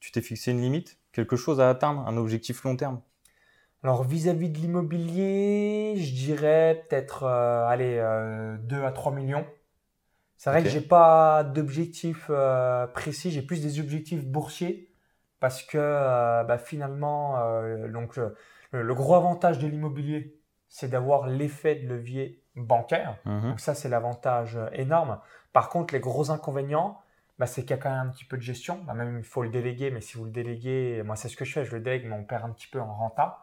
Tu 0.00 0.10
t'es 0.10 0.22
fixé 0.22 0.50
une 0.50 0.60
limite, 0.60 0.98
quelque 1.12 1.36
chose 1.36 1.60
à 1.60 1.68
atteindre, 1.68 2.00
un 2.06 2.16
objectif 2.16 2.64
long 2.64 2.76
terme? 2.76 3.00
Alors, 3.82 4.04
vis-à-vis 4.04 4.48
de 4.48 4.58
l'immobilier, 4.58 5.94
je 5.96 6.14
dirais 6.14 6.84
peut-être 6.88 7.24
euh, 7.24 7.66
allez, 7.66 7.96
2 8.62 8.76
euh, 8.76 8.86
à 8.86 8.92
3 8.92 9.12
millions. 9.12 9.46
C'est 10.36 10.50
vrai 10.50 10.62
que 10.64 10.68
j'ai 10.68 10.80
pas 10.80 11.44
d'objectif 11.44 12.26
euh, 12.28 12.88
précis, 12.88 13.30
j'ai 13.30 13.42
plus 13.42 13.62
des 13.62 13.78
objectifs 13.78 14.24
boursiers 14.24 14.91
parce 15.42 15.62
que 15.62 15.76
bah, 15.78 16.56
finalement, 16.56 17.36
donc, 17.88 18.18
le 18.70 18.94
gros 18.94 19.14
avantage 19.14 19.58
de 19.58 19.66
l'immobilier, 19.66 20.40
c'est 20.72 20.88
d'avoir 20.88 21.26
l'effet 21.26 21.74
de 21.74 21.86
levier 21.86 22.42
bancaire. 22.56 23.18
Mhm. 23.26 23.50
Donc 23.50 23.60
ça, 23.60 23.74
c'est 23.74 23.90
l'avantage 23.90 24.56
euh, 24.56 24.68
énorme. 24.72 25.18
Par 25.52 25.68
contre, 25.68 25.92
les 25.92 26.00
gros 26.00 26.30
inconvénients, 26.30 26.98
bah, 27.38 27.46
c'est 27.46 27.60
qu'il 27.60 27.72
y 27.72 27.74
a 27.74 27.76
quand 27.76 27.90
même 27.90 28.08
un 28.08 28.10
petit 28.10 28.24
peu 28.24 28.38
de 28.38 28.42
gestion. 28.42 28.80
Bah, 28.86 28.94
même 28.94 29.18
il 29.18 29.24
faut 29.24 29.42
le 29.42 29.50
déléguer, 29.50 29.90
mais 29.90 30.00
si 30.00 30.16
vous 30.16 30.24
le 30.24 30.30
déléguez, 30.30 31.02
moi 31.04 31.14
c'est 31.14 31.28
ce 31.28 31.36
que 31.36 31.44
je 31.44 31.52
fais, 31.52 31.64
je 31.66 31.74
le 31.74 31.82
délègue, 31.82 32.06
mais 32.06 32.14
on 32.14 32.24
perd 32.24 32.44
un 32.44 32.50
petit 32.50 32.68
peu 32.68 32.80
en 32.80 32.94
renta. 32.94 33.40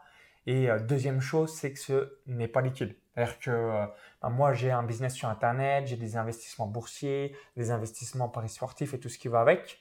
Et 0.47 0.71
euh, 0.71 0.79
deuxième 0.79 1.21
chose, 1.21 1.53
c'est 1.53 1.71
que 1.71 1.79
ce 1.79 2.17
n'est 2.25 2.47
pas 2.47 2.61
liquide. 2.61 2.95
C'est-à-dire 3.13 3.39
que 3.39 3.51
euh, 3.51 3.85
moi 4.29 4.53
j'ai 4.53 4.71
un 4.71 4.81
business 4.83 5.13
sur 5.13 5.29
Internet, 5.29 5.85
j'ai 5.85 5.97
des 5.97 6.17
investissements 6.17 6.67
boursiers, 6.67 7.35
des 7.57 7.69
investissements 7.69 8.25
en 8.25 8.29
paris 8.29 8.49
sportifs 8.49 8.95
et 8.95 8.99
tout 8.99 9.09
ce 9.09 9.19
qui 9.19 9.27
va 9.27 9.41
avec. 9.41 9.79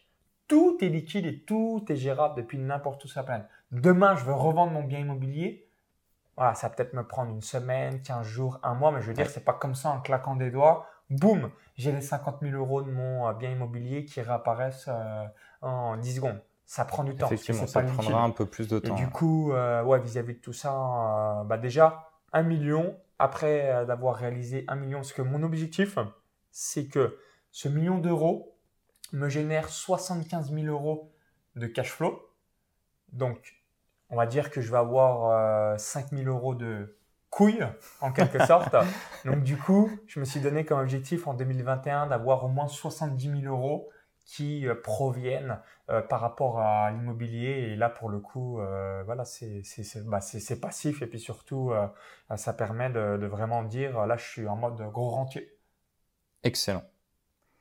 Tout 0.49 0.79
est 0.81 0.89
liquide 0.89 1.27
et 1.27 1.39
tout 1.41 1.85
est 1.89 1.97
gérable 1.97 2.35
depuis 2.37 2.59
n'importe 2.59 3.05
où 3.05 3.09
sur 3.09 3.21
la 3.21 3.25
planète. 3.25 3.47
Demain, 3.71 4.17
je 4.17 4.25
veux 4.25 4.33
revendre 4.33 4.73
mon 4.73 4.83
bien 4.83 4.99
immobilier. 4.99 5.69
Voilà, 6.37 6.55
ça 6.55 6.69
va 6.69 6.75
peut-être 6.75 6.95
me 6.95 7.07
prendre 7.07 7.31
une 7.33 7.43
semaine, 7.43 8.01
15 8.03 8.27
jours, 8.27 8.59
un 8.63 8.75
mois, 8.75 8.93
mais 8.93 9.03
je 9.03 9.09
veux 9.09 9.15
dire, 9.15 9.29
c'est 9.29 9.45
pas 9.45 9.53
comme 9.53 9.75
ça 9.75 9.91
en 9.91 10.01
claquant 10.01 10.37
des 10.37 10.51
doigts. 10.51 10.87
Boum, 11.11 11.51
j'ai 11.77 11.91
les 11.93 12.01
50 12.01 12.39
000 12.43 12.55
euros 12.57 12.83
de 12.83 12.91
mon 12.91 13.27
euh, 13.29 13.33
bien 13.33 13.51
immobilier 13.51 14.05
qui 14.05 14.21
réapparaissent 14.21 14.89
euh, 14.89 15.25
en 15.63 15.97
10 15.97 16.17
secondes. 16.17 16.41
Ça 16.65 16.85
prend 16.85 17.03
du 17.03 17.17
temps. 17.17 17.27
Effectivement, 17.27 17.67
ça 17.67 17.81
liquide. 17.83 17.97
prendra 17.99 18.23
un 18.23 18.31
peu 18.31 18.45
plus 18.47 18.69
de 18.69 18.77
Et 18.77 18.83
temps. 18.83 18.95
du 18.95 19.09
coup, 19.09 19.53
euh, 19.53 19.83
ouais, 19.83 20.01
vis-à-vis 20.01 20.35
de 20.35 20.39
tout 20.41 20.53
ça, 20.53 20.73
euh, 21.41 21.45
bah 21.45 21.57
déjà, 21.57 22.11
un 22.33 22.43
million, 22.43 22.95
après 23.19 23.71
euh, 23.73 23.85
d'avoir 23.87 24.15
réalisé 24.17 24.65
un 24.69 24.77
million, 24.77 24.99
parce 24.99 25.15
que 25.15 25.23
mon 25.23 25.43
objectif, 25.43 25.99
c'est 26.51 26.87
que 26.87 27.19
ce 27.51 27.69
million 27.69 27.99
d'euros 27.99 28.55
me 29.12 29.29
génère 29.29 29.68
75 29.68 30.53
000 30.53 30.66
euros 30.66 31.12
de 31.57 31.66
cash 31.66 31.90
flow. 31.90 32.21
Donc, 33.12 33.55
on 34.11 34.16
va 34.16 34.27
dire 34.27 34.51
que 34.51 34.61
je 34.61 34.71
vais 34.71 34.79
avoir 34.79 35.73
euh, 35.75 35.79
5 35.79 36.11
000 36.12 36.29
euros 36.29 36.55
de 36.55 36.99
couilles, 37.31 37.66
en 38.01 38.12
quelque 38.12 38.38
sorte. 38.47 38.75
Donc, 39.25 39.42
du 39.42 39.57
coup, 39.57 39.90
je 40.07 40.21
me 40.21 40.25
suis 40.25 40.40
donné 40.40 40.64
comme 40.64 40.81
objectif 40.81 41.27
en 41.27 41.35
2021 41.35 42.07
d'avoir 42.09 42.44
au 42.44 42.49
moins 42.49 42.68
70 42.68 43.42
000 43.42 43.55
euros 43.55 43.90
qui 44.25 44.66
euh, 44.66 44.75
proviennent 44.75 45.59
euh, 45.90 46.03
par 46.03 46.21
rapport 46.21 46.61
à 46.61 46.90
l'immobilier. 46.90 47.71
Et 47.73 47.77
là, 47.77 47.88
pour 47.88 48.11
le 48.11 48.21
coup, 48.21 48.61
euh, 48.61 49.03
voilà, 49.05 49.25
c'est 49.25 49.62
c'est- 49.64 49.85
c'est- 49.85 50.05
bah, 50.07 50.21
c'est- 50.21 50.61
passif. 50.61 51.01
Et 51.03 51.07
puis 51.07 51.18
surtout, 51.21 51.73
euh, 51.73 51.87
ça 52.37 52.53
permet 52.53 52.90
de, 52.90 53.16
de 53.16 53.27
vraiment 53.27 53.62
dire, 53.62 54.07
là, 54.07 54.16
je 54.18 54.25
suis 54.27 54.47
en 54.47 54.57
mode 54.57 54.77
gros 54.92 55.09
rentier. 55.11 55.55
Excellent. 56.42 56.83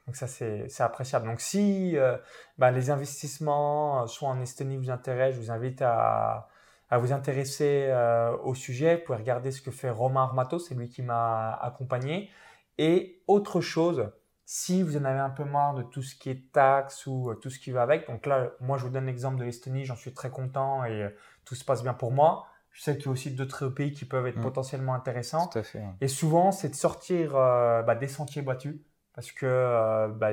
Donc 0.07 0.15
ça, 0.15 0.25
c'est 0.25 0.69
appréciable. 0.79 1.27
Donc 1.27 1.41
si 1.41 1.97
euh, 1.97 2.17
bah, 2.57 2.71
les 2.71 2.89
investissements, 2.91 4.03
euh, 4.03 4.07
soit 4.07 4.29
en 4.29 4.39
Estonie, 4.41 4.77
vous 4.77 4.89
intéressent, 4.89 5.35
je 5.35 5.45
vous 5.45 5.51
invite 5.51 5.81
à, 5.81 6.47
à 6.89 6.97
vous 6.97 7.11
intéresser 7.11 7.87
euh, 7.89 8.35
au 8.37 8.55
sujet. 8.55 8.95
Vous 8.95 9.01
pouvey 9.03 9.17
regarder 9.17 9.51
ce 9.51 9.61
que 9.61 9.69
fait 9.69 9.89
Romain 9.89 10.23
Armato, 10.23 10.59
c'est 10.59 10.75
lui 10.75 10.87
qui 10.87 11.01
m'a 11.01 11.53
accompagné. 11.55 12.29
Et 12.77 13.21
autre 13.27 13.59
chose, 13.59 14.09
si 14.45 14.81
vous 14.81 14.95
en 14.95 15.03
avez 15.03 15.19
un 15.19 15.29
peu 15.29 15.43
marre 15.43 15.73
de 15.73 15.83
tout 15.83 16.01
ce 16.01 16.15
qui 16.15 16.29
est 16.29 16.53
taxes 16.53 17.05
ou 17.05 17.29
euh, 17.29 17.35
tout 17.35 17.49
ce 17.49 17.59
qui 17.59 17.71
va 17.71 17.81
avec, 17.81 18.07
donc 18.07 18.25
là, 18.25 18.51
moi, 18.61 18.77
je 18.77 18.85
vous 18.85 18.89
donne 18.91 19.07
l'exemple 19.07 19.37
de 19.37 19.43
l'Estonie, 19.43 19.83
j'en 19.83 19.97
suis 19.97 20.13
très 20.13 20.29
content 20.29 20.85
et 20.85 21.13
tout 21.43 21.55
se 21.55 21.65
passe 21.65 21.83
bien 21.83 21.93
pour 21.93 22.13
moi. 22.13 22.45
Je 22.71 22.81
sais 22.81 22.95
qu'il 22.95 23.07
y 23.07 23.09
a 23.09 23.11
aussi 23.11 23.31
d'autres 23.31 23.67
pays 23.67 23.91
qui 23.91 24.05
peuvent 24.05 24.27
être 24.27 24.37
Mm. 24.37 24.43
potentiellement 24.43 24.93
intéressants. 24.93 25.47
Tout 25.47 25.59
à 25.59 25.63
fait. 25.63 25.83
Et 25.99 26.07
souvent, 26.07 26.53
c'est 26.53 26.69
de 26.69 26.75
sortir 26.75 27.33
bah, 27.33 27.95
des 27.95 28.07
sentiers 28.07 28.43
battus. 28.43 28.75
Parce 29.17 29.31
que, 29.31 29.47
euh, 29.47 30.09
bah, 30.09 30.29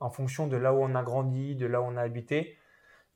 en 0.00 0.10
fonction 0.10 0.48
de 0.48 0.58
là 0.58 0.74
où 0.74 0.82
on 0.82 0.94
a 0.94 1.02
grandi, 1.02 1.56
de 1.56 1.64
là 1.64 1.80
où 1.80 1.84
on 1.84 1.96
a 1.96 2.02
habité, 2.02 2.58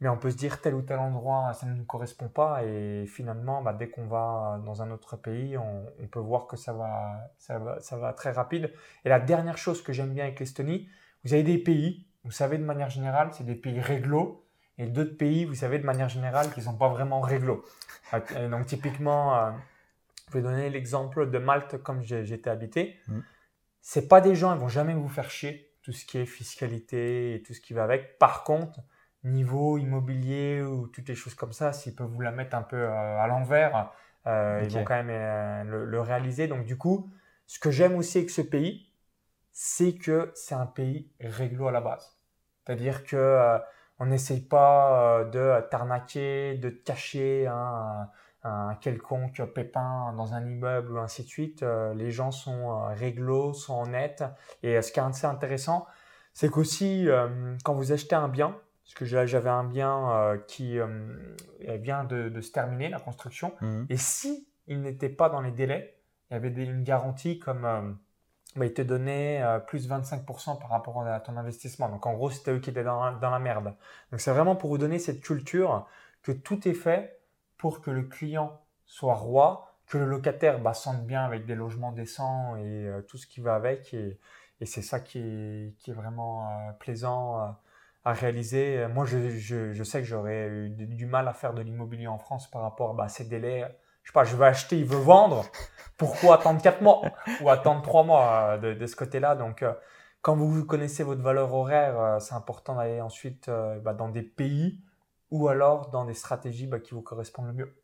mais 0.01 0.09
on 0.09 0.17
peut 0.17 0.31
se 0.31 0.39
dire 0.39 0.63
tel 0.63 0.75
ou 0.75 0.81
tel 0.81 0.99
endroit, 1.01 1.53
ça 1.53 1.67
ne 1.67 1.75
nous 1.75 1.85
correspond 1.85 2.29
pas. 2.29 2.65
Et 2.65 3.05
finalement, 3.07 3.61
bah, 3.61 3.75
dès 3.75 3.91
qu'on 3.91 4.07
va 4.07 4.59
dans 4.65 4.81
un 4.81 4.91
autre 4.91 5.17
pays, 5.17 5.59
on, 5.59 6.07
peut 6.07 6.19
voir 6.19 6.47
que 6.47 6.57
ça 6.57 6.73
va, 6.73 8.13
très 8.15 8.31
rapide. 8.31 8.73
Et 9.05 9.11
la 9.11 9.21
dernière 9.21 9.59
chose 9.59 9.83
que 9.83 9.93
j'aime 9.93 10.15
bien 10.15 10.25
avec 10.25 10.41
l'Estonie, 10.41 10.89
vous 11.25 11.35
avez 11.35 11.43
des 11.43 11.59
pays, 11.59 12.07
vous 12.25 12.31
savez 12.31 12.57
de 12.57 12.65
manière 12.65 12.89
générale, 12.89 13.29
c'est 13.33 13.45
des 13.45 13.55
pays 13.55 13.81
réglo. 13.81 14.47
Et 14.79 14.87
d'autres 14.87 15.19
pays, 15.19 15.45
vous 15.45 15.57
savez 15.57 15.79
de 15.79 15.85
manière 15.85 16.09
générale, 16.09 16.49
qu'ils 16.55 16.63
ne 16.63 16.71
sont 16.71 16.79
pas 16.79 16.89
vraiment 16.89 17.21
réglo. 17.21 17.67
Donc 18.51 18.65
typiquement, 18.65 19.37
euh, 19.37 19.51
je 20.31 20.39
vais 20.39 20.43
donner 20.43 20.71
l'exemple 20.71 21.31
de 21.31 21.37
Malte 21.37 21.83
comme 21.83 22.01
j'étais 22.01 22.49
habité. 22.49 22.97
Mm. 23.09 23.21
C'est 23.83 24.09
pas 24.09 24.21
des 24.21 24.35
gens, 24.35 24.55
ils 24.55 24.61
vont 24.61 24.69
jamais 24.69 24.95
vous 24.95 25.09
faire 25.09 25.31
chier, 25.31 25.75
tout 25.83 25.93
ce 25.93 26.07
qui 26.07 26.17
est 26.19 26.25
fiscalité 26.27 27.35
et 27.35 27.43
tout 27.43 27.53
ce 27.53 27.61
qui 27.61 27.75
va 27.75 27.83
avec. 27.83 28.19
Par 28.19 28.45
contre, 28.45 28.81
niveau 29.25 29.77
immobilier 29.77 30.63
ou 30.63 30.87
toutes 30.87 31.09
les 31.09 31.17
choses 31.17 31.35
comme 31.35 31.53
ça, 31.53 31.73
s'ils 31.73 31.95
peuvent 31.95 32.07
vous 32.09 32.21
la 32.21 32.31
mettre 32.31 32.57
un 32.57 32.63
peu 32.63 32.77
euh, 32.77 33.19
à 33.19 33.27
l'envers, 33.27 33.93
euh, 34.29 34.61
ils 34.63 34.71
vont 34.71 34.85
quand 34.85 35.03
même 35.03 35.11
euh, 35.11 35.65
le, 35.65 35.85
le 35.85 36.01
réaliser. 36.01 36.47
Donc 36.47 36.65
du 36.65 36.79
coup, 36.79 37.11
ce 37.47 37.59
que 37.59 37.71
j'aime 37.73 37.97
aussi 37.97 38.19
avec 38.19 38.31
ce 38.31 38.41
pays, 38.41 38.89
c'est 39.51 39.95
que 39.95 40.31
c'est 40.35 40.55
un 40.55 40.67
pays 40.67 41.11
réglo 41.21 41.67
à 41.67 41.73
la 41.73 41.81
base. 41.81 42.17
C'est-à-dire 42.65 43.05
que 43.05 43.17
euh, 43.17 43.59
on 43.99 44.07
n'essaye 44.07 44.41
pas 44.41 45.25
de 45.25 45.61
t'arnaquer, 45.71 46.57
de 46.57 46.71
te 46.71 46.85
cacher 46.85 47.47
un, 47.49 48.09
un 48.45 48.75
quelconque 48.75 49.43
pépin 49.55 50.13
dans 50.17 50.35
un 50.35 50.45
immeuble 50.45 50.93
ou 50.93 50.99
ainsi 50.99 51.23
de 51.23 51.29
suite. 51.29 51.63
Euh, 51.63 51.95
les 51.95 52.11
gens 52.11 52.31
sont 52.31 52.71
euh, 52.71 52.87
réglo, 52.95 53.53
sont 53.53 53.83
honnêtes. 53.83 54.25
Et 54.63 54.77
euh, 54.77 54.83
ce 54.83 54.93
qui 54.93 55.01
est 55.01 55.03
assez 55.03 55.27
intéressant, 55.27 55.87
c'est 56.33 56.51
qu'aussi 56.51 57.07
quand 57.63 57.75
vous 57.75 57.93
achetez 57.93 58.15
un 58.15 58.29
bien, 58.29 58.57
parce 58.85 58.95
que 58.95 59.15
là 59.15 59.27
j'avais 59.27 59.51
un 59.51 59.65
bien 59.65 60.41
qui 60.49 60.79
vient 61.61 62.05
de, 62.05 62.31
de 62.31 62.41
se 62.41 62.51
terminer, 62.51 62.89
la 62.89 62.99
construction, 62.99 63.53
Mhm. 63.61 63.87
et 63.91 63.99
si 63.99 64.49
il 64.67 64.81
n'était 64.81 65.11
pas 65.11 65.29
dans 65.29 65.43
les 65.43 65.51
délais, 65.51 65.99
il 66.31 66.35
y 66.35 66.37
avait 66.37 66.49
une 66.49 66.85
garantie 66.85 67.39
comme 67.39 67.99
bah, 68.57 68.67
il 68.67 68.75
te 68.75 68.83
donnait 68.83 69.43
euh, 69.43 69.59
plus 69.59 69.89
25% 69.89 70.59
par 70.59 70.69
rapport 70.71 71.03
à 71.07 71.21
ton 71.21 71.37
investissement. 71.37 71.89
Donc 71.89 72.05
en 72.07 72.13
gros, 72.13 72.31
c'était 72.31 72.53
eux 72.53 72.59
qui 72.59 72.71
étaient 72.71 72.85
dans 72.85 73.19
la 73.21 73.39
merde. 73.39 73.75
Donc 74.11 74.21
c'est 74.21 74.31
vraiment 74.31 74.57
pour 74.57 74.69
vous 74.71 74.79
donner 74.79 74.99
cette 74.99 75.23
culture 75.23 75.87
que 76.23 76.33
tout 76.33 76.69
est 76.69 76.75
fait 76.75 77.19
pour 77.63 77.81
que 77.81 77.93
le 77.93 78.03
client 78.03 78.61
soit 78.87 79.15
roi, 79.15 79.77
que 79.87 79.97
le 79.97 80.05
locataire 80.05 80.59
bah, 80.59 80.75
sente 80.75 81.07
bien 81.07 81.25
avec 81.25 81.47
des 81.47 81.55
logements 81.55 81.93
décents 81.93 82.57
et 82.57 82.89
euh, 82.89 83.03
tout 83.03 83.19
ce 83.19 83.29
qui 83.29 83.41
va 83.41 83.55
avec. 83.55 83.95
Et, 83.95 84.19
c'est 84.65 84.83
ça 84.83 84.99
qui 84.99 85.19
est, 85.21 85.93
vraiment 85.93 86.49
euh, 86.49 86.73
plaisant 86.81 87.41
euh, 87.41 87.47
à 88.05 88.13
réaliser. 88.15 88.85
Moi, 88.89 89.05
je, 89.05 89.81
sais 89.85 90.01
que 90.01 90.05
j'aurais 90.05 90.49
eu 90.49 90.71
du 90.71 91.07
mal 91.07 91.29
à 91.29 91.33
faire 91.33 91.55
de 91.55 91.63
l'immobilier 91.63 92.09
en 92.09 92.19
France 92.19 92.51
par 92.51 92.63
rapport 92.63 92.95
bah, 92.95 93.05
à 93.05 93.09
ces 93.09 93.27
délais. 93.27 93.65
Je 94.03 94.11
sais 94.11 94.13
pas, 94.13 94.25
je 94.25 94.35
veux 94.35 94.45
acheter, 94.45 94.81
il 94.81 94.85
veut 94.85 94.99
vendre. 94.99 95.45
Pourquoi 95.97 96.35
attendre 96.41 96.61
4 96.61 96.83
mois 96.83 97.03
ou 97.43 97.49
attendre 97.49 97.83
3 97.83 98.03
mois 98.03 98.59
de, 98.59 98.87
ce 98.87 98.97
côté-là? 98.97 99.37
Donc, 99.37 99.65
quand 100.21 100.35
vous 100.35 100.65
connaissez 100.65 101.05
votre 101.05 101.23
valeur 101.23 101.55
horaire, 101.55 102.17
c'est 102.21 102.35
important 102.35 102.75
d'aller 102.75 103.01
ensuite 103.01 103.49
bah, 103.83 103.95
dans 103.95 104.09
des 104.09 104.23
pays 104.23 104.81
ou 105.33 105.49
alors 105.49 105.91
dans 105.91 106.05
des 106.07 106.15
stratégies 106.15 106.69
bah, 106.69 106.79
qui 106.81 106.95
vous 106.95 107.03
correspondent 107.03 107.49
le 107.49 107.55
mieux. 107.55 107.75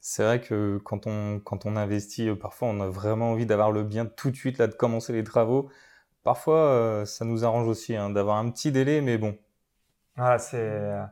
C'est 0.00 0.22
vrai 0.24 0.40
que 0.40 0.78
quand 0.84 1.06
on, 1.06 1.38
quand 1.40 1.66
on 1.66 1.76
investit, 1.76 2.28
euh, 2.28 2.34
parfois 2.36 2.68
on 2.68 2.80
a 2.80 2.88
vraiment 2.88 3.32
envie 3.32 3.44
d'avoir 3.46 3.72
le 3.72 3.82
bien 3.82 4.06
tout 4.06 4.30
de 4.30 4.36
suite, 4.36 4.58
là, 4.58 4.66
de 4.68 4.74
commencer 4.74 5.12
les 5.12 5.24
travaux. 5.24 5.70
Parfois, 6.24 6.58
euh, 6.70 7.06
ça 7.06 7.24
nous 7.24 7.44
arrange 7.44 7.68
aussi 7.68 7.96
hein, 7.96 8.10
d'avoir 8.10 8.38
un 8.38 8.50
petit 8.50 8.72
délai, 8.72 9.00
mais 9.02 9.18
bon, 9.18 9.38
Voilà, 10.16 10.38
c'est 10.38 10.58
euh, 10.58 11.04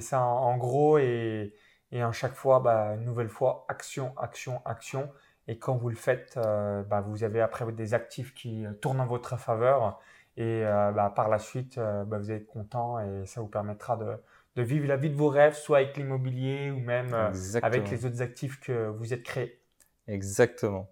ça 0.00 0.20
en, 0.22 0.56
gros. 0.56 0.98
Et, 0.98 1.54
et 1.92 2.02
à 2.02 2.12
chaque 2.12 2.34
fois, 2.34 2.60
bah, 2.60 2.94
une 2.94 3.04
nouvelle 3.04 3.28
fois, 3.28 3.64
action, 3.68 4.14
action, 4.18 4.62
action. 4.64 5.10
Et 5.48 5.58
quand 5.58 5.76
vous 5.76 5.88
le 5.88 5.96
faites, 5.96 6.36
euh, 6.36 6.82
bah, 6.82 7.00
vous 7.00 7.24
avez 7.24 7.40
après 7.40 7.70
des 7.72 7.94
actifs 7.94 8.34
qui 8.34 8.64
tournent 8.80 9.00
en 9.00 9.06
votre 9.06 9.36
faveur. 9.38 10.00
Et 10.36 10.64
euh, 10.64 10.92
bah, 10.92 11.12
par 11.14 11.28
la 11.28 11.38
suite, 11.38 11.76
euh, 11.78 12.04
bah, 12.04 12.18
vous 12.18 12.30
allez 12.30 12.40
être 12.40 12.46
content 12.46 12.98
et 13.00 13.26
ça 13.26 13.40
vous 13.40 13.48
permettra 13.48 13.96
de, 13.96 14.16
de 14.56 14.62
vivre 14.62 14.86
la 14.86 14.96
vie 14.96 15.10
de 15.10 15.16
vos 15.16 15.28
rêves, 15.28 15.54
soit 15.54 15.78
avec 15.78 15.96
l'immobilier 15.96 16.70
ou 16.70 16.80
même 16.80 17.12
euh, 17.12 17.30
avec 17.62 17.90
les 17.90 18.06
autres 18.06 18.22
actifs 18.22 18.58
que 18.60 18.88
vous 18.88 19.12
êtes 19.12 19.22
créés. 19.22 19.60
Exactement. 20.08 20.88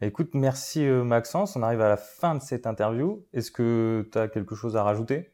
Bah, 0.00 0.06
Écoute, 0.06 0.30
merci 0.32 0.84
Maxence. 0.86 1.54
On 1.56 1.62
arrive 1.62 1.82
à 1.82 1.88
la 1.88 1.98
fin 1.98 2.34
de 2.34 2.40
cette 2.40 2.66
interview. 2.66 3.26
Est-ce 3.34 3.50
que 3.50 4.08
tu 4.10 4.18
as 4.18 4.28
quelque 4.28 4.54
chose 4.54 4.76
à 4.76 4.82
rajouter? 4.82 5.32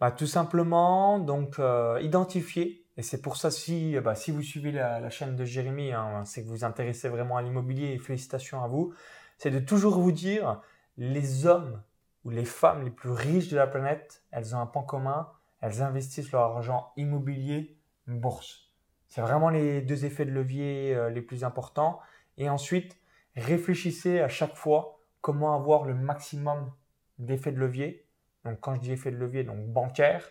Bah, 0.00 0.10
tout 0.10 0.26
simplement, 0.26 1.18
donc 1.18 1.58
euh, 1.58 2.00
identifier. 2.02 2.84
Et 2.96 3.02
c'est 3.02 3.22
pour 3.22 3.36
ça 3.36 3.50
si, 3.50 3.98
bah, 4.00 4.14
si 4.14 4.30
vous 4.30 4.42
suivez 4.42 4.72
la, 4.72 4.98
la 4.98 5.10
chaîne 5.10 5.36
de 5.36 5.44
Jérémy, 5.44 5.92
hein, 5.92 6.24
c'est 6.24 6.42
que 6.42 6.48
vous 6.48 6.56
vous 6.56 6.64
intéressez 6.64 7.08
vraiment 7.08 7.36
à 7.36 7.42
l'immobilier 7.42 7.92
et 7.92 7.98
félicitations 7.98 8.64
à 8.64 8.66
vous. 8.66 8.92
C'est 9.38 9.50
de 9.50 9.60
toujours 9.60 9.98
vous 10.00 10.12
dire, 10.12 10.60
les 10.96 11.46
hommes 11.46 11.80
ou 12.24 12.30
les 12.30 12.44
femmes 12.44 12.84
les 12.84 12.90
plus 12.90 13.10
riches 13.10 13.48
de 13.48 13.56
la 13.56 13.66
planète, 13.66 14.22
elles 14.30 14.54
ont 14.54 14.60
un 14.60 14.66
point 14.66 14.82
commun, 14.82 15.28
elles 15.60 15.82
investissent 15.82 16.32
leur 16.32 16.42
argent 16.56 16.92
immobilier, 16.96 17.76
bourse. 18.06 18.70
C'est 19.08 19.20
vraiment 19.20 19.50
les 19.50 19.80
deux 19.82 20.04
effets 20.04 20.24
de 20.24 20.30
levier 20.30 20.94
euh, 20.94 21.10
les 21.10 21.22
plus 21.22 21.44
importants. 21.44 22.00
Et 22.36 22.48
ensuite, 22.48 22.96
réfléchissez 23.36 24.20
à 24.20 24.28
chaque 24.28 24.56
fois 24.56 25.00
comment 25.20 25.54
avoir 25.54 25.84
le 25.84 25.94
maximum 25.94 26.72
d'effets 27.18 27.52
de 27.52 27.58
levier. 27.58 28.06
Donc 28.44 28.60
quand 28.60 28.74
je 28.74 28.80
dis 28.80 28.92
effet 28.92 29.10
de 29.10 29.16
levier, 29.16 29.44
donc 29.44 29.66
bancaire. 29.66 30.24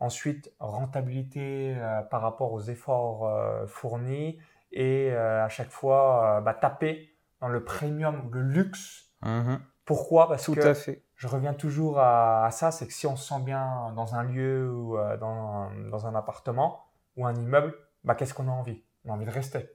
Ensuite, 0.00 0.52
rentabilité 0.58 1.76
euh, 1.76 2.02
par 2.02 2.22
rapport 2.22 2.52
aux 2.52 2.60
efforts 2.60 3.28
euh, 3.28 3.66
fournis. 3.68 4.38
Et 4.72 5.12
euh, 5.12 5.44
à 5.44 5.48
chaque 5.48 5.70
fois, 5.70 6.40
bah, 6.44 6.54
taper 6.54 7.14
dans 7.40 7.48
le 7.48 7.62
premium 7.62 8.26
ou 8.26 8.30
le 8.32 8.42
luxe. 8.42 9.12
Mhm. 9.22 9.60
Pourquoi? 9.84 10.28
Parce 10.28 10.44
Tout 10.44 10.54
que 10.54 10.60
à 10.60 10.74
fait. 10.74 11.04
Je 11.22 11.28
reviens 11.28 11.54
toujours 11.54 12.00
à, 12.00 12.48
ça, 12.50 12.72
c'est 12.72 12.84
que 12.88 12.92
si 12.92 13.06
on 13.06 13.14
se 13.14 13.28
sent 13.28 13.40
bien 13.44 13.92
dans 13.94 14.16
un 14.16 14.24
lieu 14.24 14.68
ou 14.74 14.98
euh, 14.98 15.16
dans, 15.16 16.04
un 16.04 16.16
appartement 16.16 16.84
ou 17.16 17.24
un 17.24 17.34
immeuble, 17.36 17.76
bah, 18.02 18.16
qu'est-ce 18.16 18.34
qu'on 18.34 18.48
a 18.48 18.50
envie? 18.50 18.82
On 19.04 19.12
a 19.12 19.14
envie 19.14 19.26
de 19.26 19.30
rester. 19.30 19.70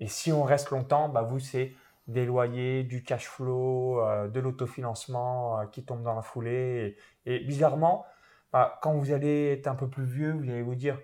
Et 0.00 0.08
si 0.08 0.32
on 0.32 0.42
reste 0.42 0.70
longtemps, 0.70 1.08
bah, 1.08 1.22
vous, 1.22 1.38
c'est 1.38 1.72
des 2.08 2.26
loyers, 2.26 2.82
du 2.82 3.04
cash 3.04 3.28
flow, 3.28 4.00
euh, 4.00 4.26
de 4.26 4.40
l'autofinancement 4.40 5.60
euh, 5.60 5.66
qui 5.66 5.84
tombe 5.84 6.02
dans 6.02 6.16
la 6.16 6.22
foulée. 6.22 6.96
Et, 7.26 7.38
bizarrement, 7.38 8.04
bah, 8.52 8.80
quand 8.82 8.92
vous 8.94 9.12
allez 9.12 9.52
être 9.52 9.68
un 9.68 9.76
peu 9.76 9.88
plus 9.88 10.04
vieux, 10.04 10.32
vous 10.32 10.50
allez 10.50 10.62
vous 10.62 10.74
dire 10.74 10.98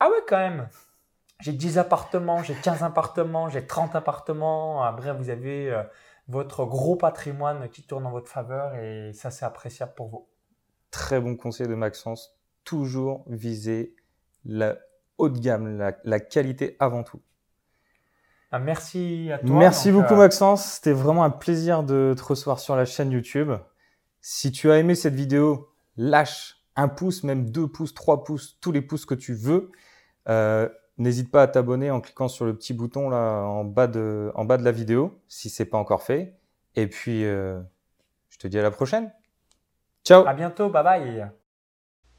Ah 0.00 0.08
ouais, 0.08 0.24
quand 0.26 0.38
même 0.38 0.68
J'ai 1.38 1.52
10 1.52 1.78
appartements, 1.78 2.42
j'ai 2.42 2.54
15 2.54 2.82
appartements, 2.82 3.48
j'ai 3.48 3.64
30 3.64 3.94
appartements. 3.94 4.82
Après, 4.82 5.14
vous 5.14 5.30
avez 5.30 5.72
votre 6.28 6.64
gros 6.64 6.96
patrimoine 6.96 7.68
qui 7.68 7.82
tourne 7.82 8.06
en 8.06 8.10
votre 8.10 8.28
faveur 8.28 8.74
et 8.76 9.12
ça, 9.12 9.30
c'est 9.30 9.44
appréciable 9.44 9.92
pour 9.94 10.08
vous. 10.08 10.28
Très 10.90 11.20
bon 11.20 11.36
conseil 11.36 11.68
de 11.68 11.74
Maxence. 11.74 12.36
Toujours 12.64 13.24
viser 13.28 13.94
la 14.44 14.76
haute 15.18 15.38
gamme, 15.38 15.78
la, 15.78 15.96
la 16.04 16.20
qualité 16.20 16.76
avant 16.80 17.02
tout. 17.02 17.20
Ah, 18.50 18.58
merci 18.58 19.30
à 19.32 19.38
toi. 19.38 19.50
Merci 19.50 19.90
Donc, 19.90 20.02
beaucoup 20.02 20.14
euh, 20.14 20.18
Maxence, 20.18 20.64
c'était 20.64 20.92
vraiment 20.92 21.24
un 21.24 21.30
plaisir 21.30 21.82
de 21.82 22.14
te 22.16 22.22
recevoir 22.22 22.60
sur 22.60 22.76
la 22.76 22.84
chaîne 22.84 23.10
YouTube. 23.10 23.50
Si 24.20 24.52
tu 24.52 24.70
as 24.70 24.78
aimé 24.78 24.94
cette 24.94 25.14
vidéo, 25.14 25.74
lâche 25.96 26.56
un 26.76 26.88
pouce, 26.88 27.24
même 27.24 27.50
deux 27.50 27.66
pouces, 27.66 27.94
trois 27.94 28.24
pouces, 28.24 28.58
tous 28.60 28.72
les 28.72 28.80
pouces 28.80 29.06
que 29.06 29.14
tu 29.14 29.34
veux. 29.34 29.70
Euh, 30.28 30.68
N'hésite 30.98 31.30
pas 31.30 31.42
à 31.42 31.46
t'abonner 31.48 31.90
en 31.90 32.00
cliquant 32.00 32.28
sur 32.28 32.44
le 32.44 32.54
petit 32.56 32.72
bouton 32.72 33.10
là 33.10 33.42
en 33.42 33.64
bas 33.64 33.88
de, 33.88 34.30
en 34.34 34.44
bas 34.44 34.56
de 34.56 34.64
la 34.64 34.72
vidéo 34.72 35.20
si 35.28 35.50
c'est 35.50 35.64
pas 35.64 35.78
encore 35.78 36.02
fait. 36.02 36.34
Et 36.76 36.86
puis, 36.86 37.24
euh, 37.24 37.60
je 38.28 38.38
te 38.38 38.46
dis 38.46 38.58
à 38.58 38.62
la 38.62 38.70
prochaine. 38.70 39.12
Ciao. 40.04 40.26
À 40.26 40.34
bientôt, 40.34 40.68
bye 40.68 40.84
bye. 40.84 41.30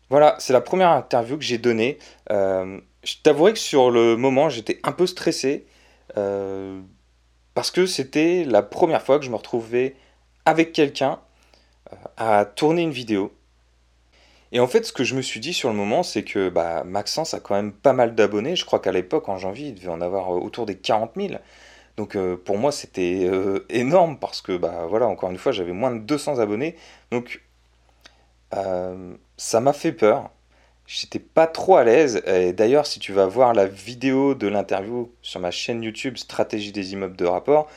Voilà, 0.10 0.36
c'est 0.40 0.54
la 0.54 0.62
première 0.62 0.90
interview 0.90 1.38
que 1.38 1.44
j'ai 1.44 1.58
donnée. 1.58 1.98
Euh, 2.32 2.80
je 3.04 3.16
t'avouerai 3.24 3.54
que 3.54 3.60
sur 3.60 3.92
le 3.92 4.16
moment, 4.18 4.50
j'étais 4.50 4.80
un 4.84 4.92
peu 4.92 5.08
stressé 5.08 5.68
euh, 6.18 6.82
parce 7.54 7.72
que 7.72 7.86
c'était 7.86 8.44
la 8.44 8.62
première 8.62 9.02
fois 9.02 9.20
que 9.20 9.26
je 9.26 9.32
me 9.32 9.36
retrouvais 9.36 9.96
avec 10.46 10.74
quelqu'un 10.74 11.20
euh, 11.92 11.96
à 12.18 12.46
tourner 12.46 12.84
une 12.84 12.92
vidéo. 12.92 13.32
Et 14.52 14.60
en 14.60 14.68
fait, 14.68 14.86
ce 14.86 14.94
que 14.94 15.04
je 15.04 15.16
me 15.16 15.22
suis 15.22 15.40
dit 15.40 15.54
sur 15.54 15.70
le 15.70 15.76
moment, 15.76 16.04
c'est 16.04 16.24
que 16.24 16.50
bah, 16.50 16.84
Maxence 16.86 17.34
a 17.34 17.40
quand 17.40 17.56
même 17.56 17.74
pas 17.74 17.94
mal 17.94 18.16
d'abonnés. 18.16 18.56
Je 18.56 18.66
crois 18.66 18.80
qu'à 18.80 18.92
l'époque, 18.92 19.28
en 19.30 19.38
janvier, 19.38 19.70
il 19.70 19.76
devait 19.76 19.90
en 19.90 20.02
avoir 20.02 20.34
euh, 20.34 20.40
autour 20.40 20.66
des 20.66 20.76
40 20.76 21.12
000. 21.16 21.34
Donc 21.98 22.16
euh, 22.16 22.38
pour 22.38 22.58
moi, 22.58 22.72
c'était 22.72 23.22
euh, 23.26 23.66
énorme 23.70 24.20
parce 24.20 24.42
que, 24.42 24.58
bah, 24.58 24.86
voilà, 24.90 25.08
encore 25.08 25.32
une 25.32 25.38
fois, 25.38 25.52
j'avais 25.52 25.74
moins 25.74 25.92
de 25.92 26.00
200 26.00 26.40
abonnés. 26.40 26.76
Donc 27.12 27.42
ça 29.38 29.60
m'a 29.60 29.74
fait 29.74 29.92
peur. 29.92 30.30
J'étais 30.88 31.20
pas 31.20 31.48
trop 31.48 31.76
à 31.76 31.84
l'aise. 31.84 32.22
Et 32.26 32.54
d'ailleurs, 32.54 32.88
si 32.88 33.00
tu 33.00 33.12
vas 33.12 33.26
voir 33.28 33.54
la 33.54 33.66
vidéo 33.66 34.34
de 34.36 34.48
l'interview 34.48 35.12
sur 35.22 35.42
ma 35.42 35.52
chaîne 35.52 35.84
YouTube 35.84 36.16
Stratégie 36.16 36.72
des 36.72 36.94
immeubles 36.94 37.18
de 37.18 37.26
rapport, 37.26 37.68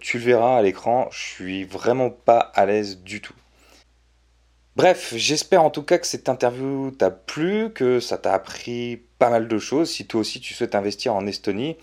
tu 0.00 0.18
le 0.18 0.24
verras 0.24 0.56
à 0.58 0.62
l'écran. 0.62 1.08
Je 1.12 1.20
suis 1.20 1.64
vraiment 1.64 2.10
pas 2.10 2.40
à 2.40 2.66
l'aise 2.66 2.98
du 3.02 3.20
tout. 3.20 3.34
Bref, 4.76 5.14
j'espère 5.16 5.62
en 5.62 5.70
tout 5.70 5.84
cas 5.84 5.98
que 5.98 6.06
cette 6.06 6.28
interview 6.28 6.90
t'a 6.90 7.10
plu, 7.12 7.70
que 7.72 8.00
ça 8.00 8.18
t'a 8.18 8.34
appris 8.34 9.02
pas 9.20 9.30
mal 9.30 9.46
de 9.46 9.58
choses. 9.58 9.90
Si 9.90 10.06
toi 10.06 10.20
aussi 10.20 10.40
tu 10.40 10.52
souhaites 10.52 10.74
investir 10.74 11.14
en 11.14 11.26
Estonie, 11.28 11.76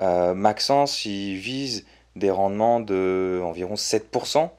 euh, 0.00 0.32
Maxence 0.32 1.04
il 1.04 1.36
vise 1.36 1.84
des 2.16 2.30
rendements 2.30 2.80
de 2.80 3.40
environ 3.44 3.74
7%. 3.74 4.50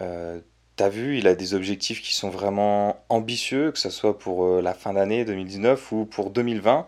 Euh, 0.00 0.40
T'as 0.76 0.88
vu, 0.88 1.18
il 1.18 1.28
a 1.28 1.34
des 1.34 1.52
objectifs 1.54 2.00
qui 2.02 2.14
sont 2.14 2.30
vraiment 2.30 3.04
ambitieux, 3.10 3.72
que 3.72 3.78
ce 3.78 3.90
soit 3.90 4.18
pour 4.18 4.44
euh, 4.46 4.62
la 4.62 4.72
fin 4.72 4.94
d'année 4.94 5.24
2019 5.26 5.92
ou 5.92 6.06
pour 6.06 6.30
2020. 6.30 6.86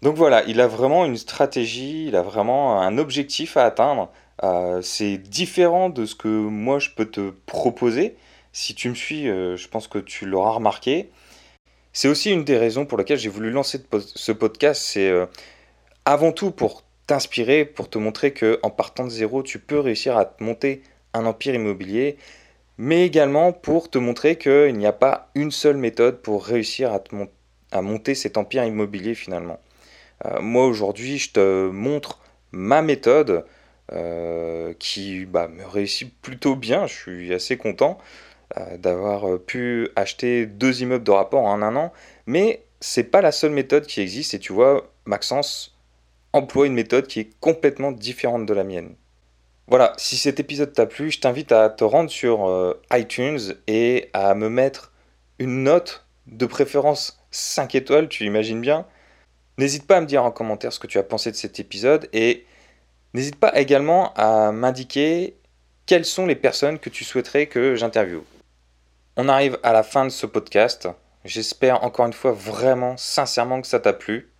Donc 0.00 0.16
voilà, 0.16 0.42
il 0.44 0.60
a 0.62 0.66
vraiment 0.66 1.04
une 1.04 1.18
stratégie, 1.18 2.06
il 2.06 2.16
a 2.16 2.22
vraiment 2.22 2.80
un 2.80 2.96
objectif 2.96 3.56
à 3.58 3.64
atteindre. 3.66 4.10
C'est 4.82 5.18
différent 5.18 5.90
de 5.90 6.06
ce 6.06 6.14
que 6.14 6.28
moi 6.28 6.78
je 6.78 6.90
peux 6.90 7.06
te 7.06 7.30
proposer. 7.46 8.16
Si 8.58 8.74
tu 8.74 8.88
me 8.88 8.94
suis, 8.94 9.28
euh, 9.28 9.54
je 9.58 9.68
pense 9.68 9.86
que 9.86 9.98
tu 9.98 10.24
l'auras 10.24 10.52
remarqué. 10.52 11.10
C'est 11.92 12.08
aussi 12.08 12.32
une 12.32 12.42
des 12.42 12.56
raisons 12.56 12.86
pour 12.86 12.96
lesquelles 12.96 13.18
j'ai 13.18 13.28
voulu 13.28 13.50
lancer 13.50 13.82
ce 14.00 14.32
podcast. 14.32 14.80
C'est 14.82 15.10
euh, 15.10 15.26
avant 16.06 16.32
tout 16.32 16.52
pour 16.52 16.82
t'inspirer, 17.06 17.66
pour 17.66 17.90
te 17.90 17.98
montrer 17.98 18.32
que 18.32 18.58
en 18.62 18.70
partant 18.70 19.04
de 19.04 19.10
zéro, 19.10 19.42
tu 19.42 19.58
peux 19.58 19.78
réussir 19.78 20.16
à 20.16 20.24
te 20.24 20.42
monter 20.42 20.80
un 21.12 21.26
empire 21.26 21.54
immobilier, 21.54 22.16
mais 22.78 23.04
également 23.04 23.52
pour 23.52 23.90
te 23.90 23.98
montrer 23.98 24.38
qu'il 24.38 24.72
n'y 24.78 24.86
a 24.86 24.92
pas 24.94 25.28
une 25.34 25.50
seule 25.50 25.76
méthode 25.76 26.22
pour 26.22 26.46
réussir 26.46 26.94
à, 26.94 27.00
te 27.00 27.14
mon- 27.14 27.28
à 27.72 27.82
monter 27.82 28.14
cet 28.14 28.38
empire 28.38 28.64
immobilier 28.64 29.14
finalement. 29.14 29.60
Euh, 30.24 30.40
moi 30.40 30.66
aujourd'hui, 30.66 31.18
je 31.18 31.32
te 31.32 31.68
montre 31.68 32.20
ma 32.52 32.80
méthode 32.80 33.44
qui 34.80 35.26
bah, 35.26 35.46
me 35.46 35.64
réussit 35.64 36.12
plutôt 36.20 36.56
bien. 36.56 36.86
Je 36.88 36.94
suis 36.94 37.34
assez 37.34 37.56
content 37.56 37.98
d'avoir 38.78 39.28
euh, 39.28 39.38
pu 39.38 39.88
acheter 39.96 40.46
deux 40.46 40.82
immeubles 40.82 41.04
de 41.04 41.10
rapport 41.10 41.42
en 41.42 41.62
un 41.62 41.76
an, 41.76 41.92
mais 42.26 42.62
c'est 42.80 43.04
pas 43.04 43.20
la 43.20 43.32
seule 43.32 43.50
méthode 43.50 43.86
qui 43.86 44.00
existe. 44.00 44.34
Et 44.34 44.38
tu 44.38 44.52
vois, 44.52 44.90
Maxence 45.04 45.76
emploie 46.32 46.66
une 46.66 46.74
méthode 46.74 47.06
qui 47.06 47.20
est 47.20 47.30
complètement 47.40 47.92
différente 47.92 48.46
de 48.46 48.54
la 48.54 48.64
mienne. 48.64 48.94
Voilà, 49.68 49.92
si 49.96 50.16
cet 50.16 50.38
épisode 50.38 50.72
t'a 50.72 50.86
plu, 50.86 51.10
je 51.10 51.20
t'invite 51.20 51.50
à 51.50 51.70
te 51.70 51.82
rendre 51.82 52.10
sur 52.10 52.46
euh, 52.48 52.80
iTunes 52.92 53.54
et 53.66 54.10
à 54.12 54.34
me 54.34 54.48
mettre 54.48 54.92
une 55.38 55.64
note, 55.64 56.06
de 56.26 56.46
préférence 56.46 57.20
5 57.30 57.74
étoiles, 57.74 58.08
tu 58.08 58.24
imagines 58.24 58.60
bien. 58.60 58.86
N'hésite 59.58 59.86
pas 59.86 59.96
à 59.96 60.00
me 60.00 60.06
dire 60.06 60.24
en 60.24 60.30
commentaire 60.30 60.72
ce 60.72 60.78
que 60.78 60.86
tu 60.86 60.98
as 60.98 61.02
pensé 61.02 61.30
de 61.30 61.36
cet 61.36 61.60
épisode 61.60 62.08
et 62.12 62.44
n'hésite 63.14 63.36
pas 63.36 63.56
également 63.58 64.12
à 64.14 64.52
m'indiquer 64.52 65.36
quelles 65.86 66.04
sont 66.04 66.26
les 66.26 66.36
personnes 66.36 66.78
que 66.78 66.90
tu 66.90 67.04
souhaiterais 67.04 67.46
que 67.46 67.74
j'interviewe. 67.74 68.22
On 69.16 69.28
arrive 69.28 69.58
à 69.62 69.72
la 69.72 69.82
fin 69.82 70.04
de 70.04 70.10
ce 70.10 70.26
podcast. 70.26 70.88
J'espère 71.24 71.82
encore 71.84 72.06
une 72.06 72.12
fois 72.12 72.32
vraiment 72.32 72.96
sincèrement 72.96 73.60
que 73.60 73.66
ça 73.66 73.80
t'a 73.80 73.92
plu. 73.92 74.30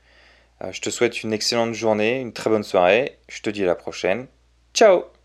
Euh, 0.62 0.70
Je 0.70 0.80
te 0.80 0.90
souhaite 0.90 1.22
une 1.22 1.32
excellente 1.32 1.72
journée, 1.74 2.20
une 2.20 2.32
très 2.32 2.50
bonne 2.50 2.62
soirée. 2.62 3.18
Je 3.28 3.40
te 3.40 3.50
dis 3.50 3.64
à 3.64 3.66
la 3.66 3.74
prochaine. 3.74 4.26
Ciao 4.74 5.15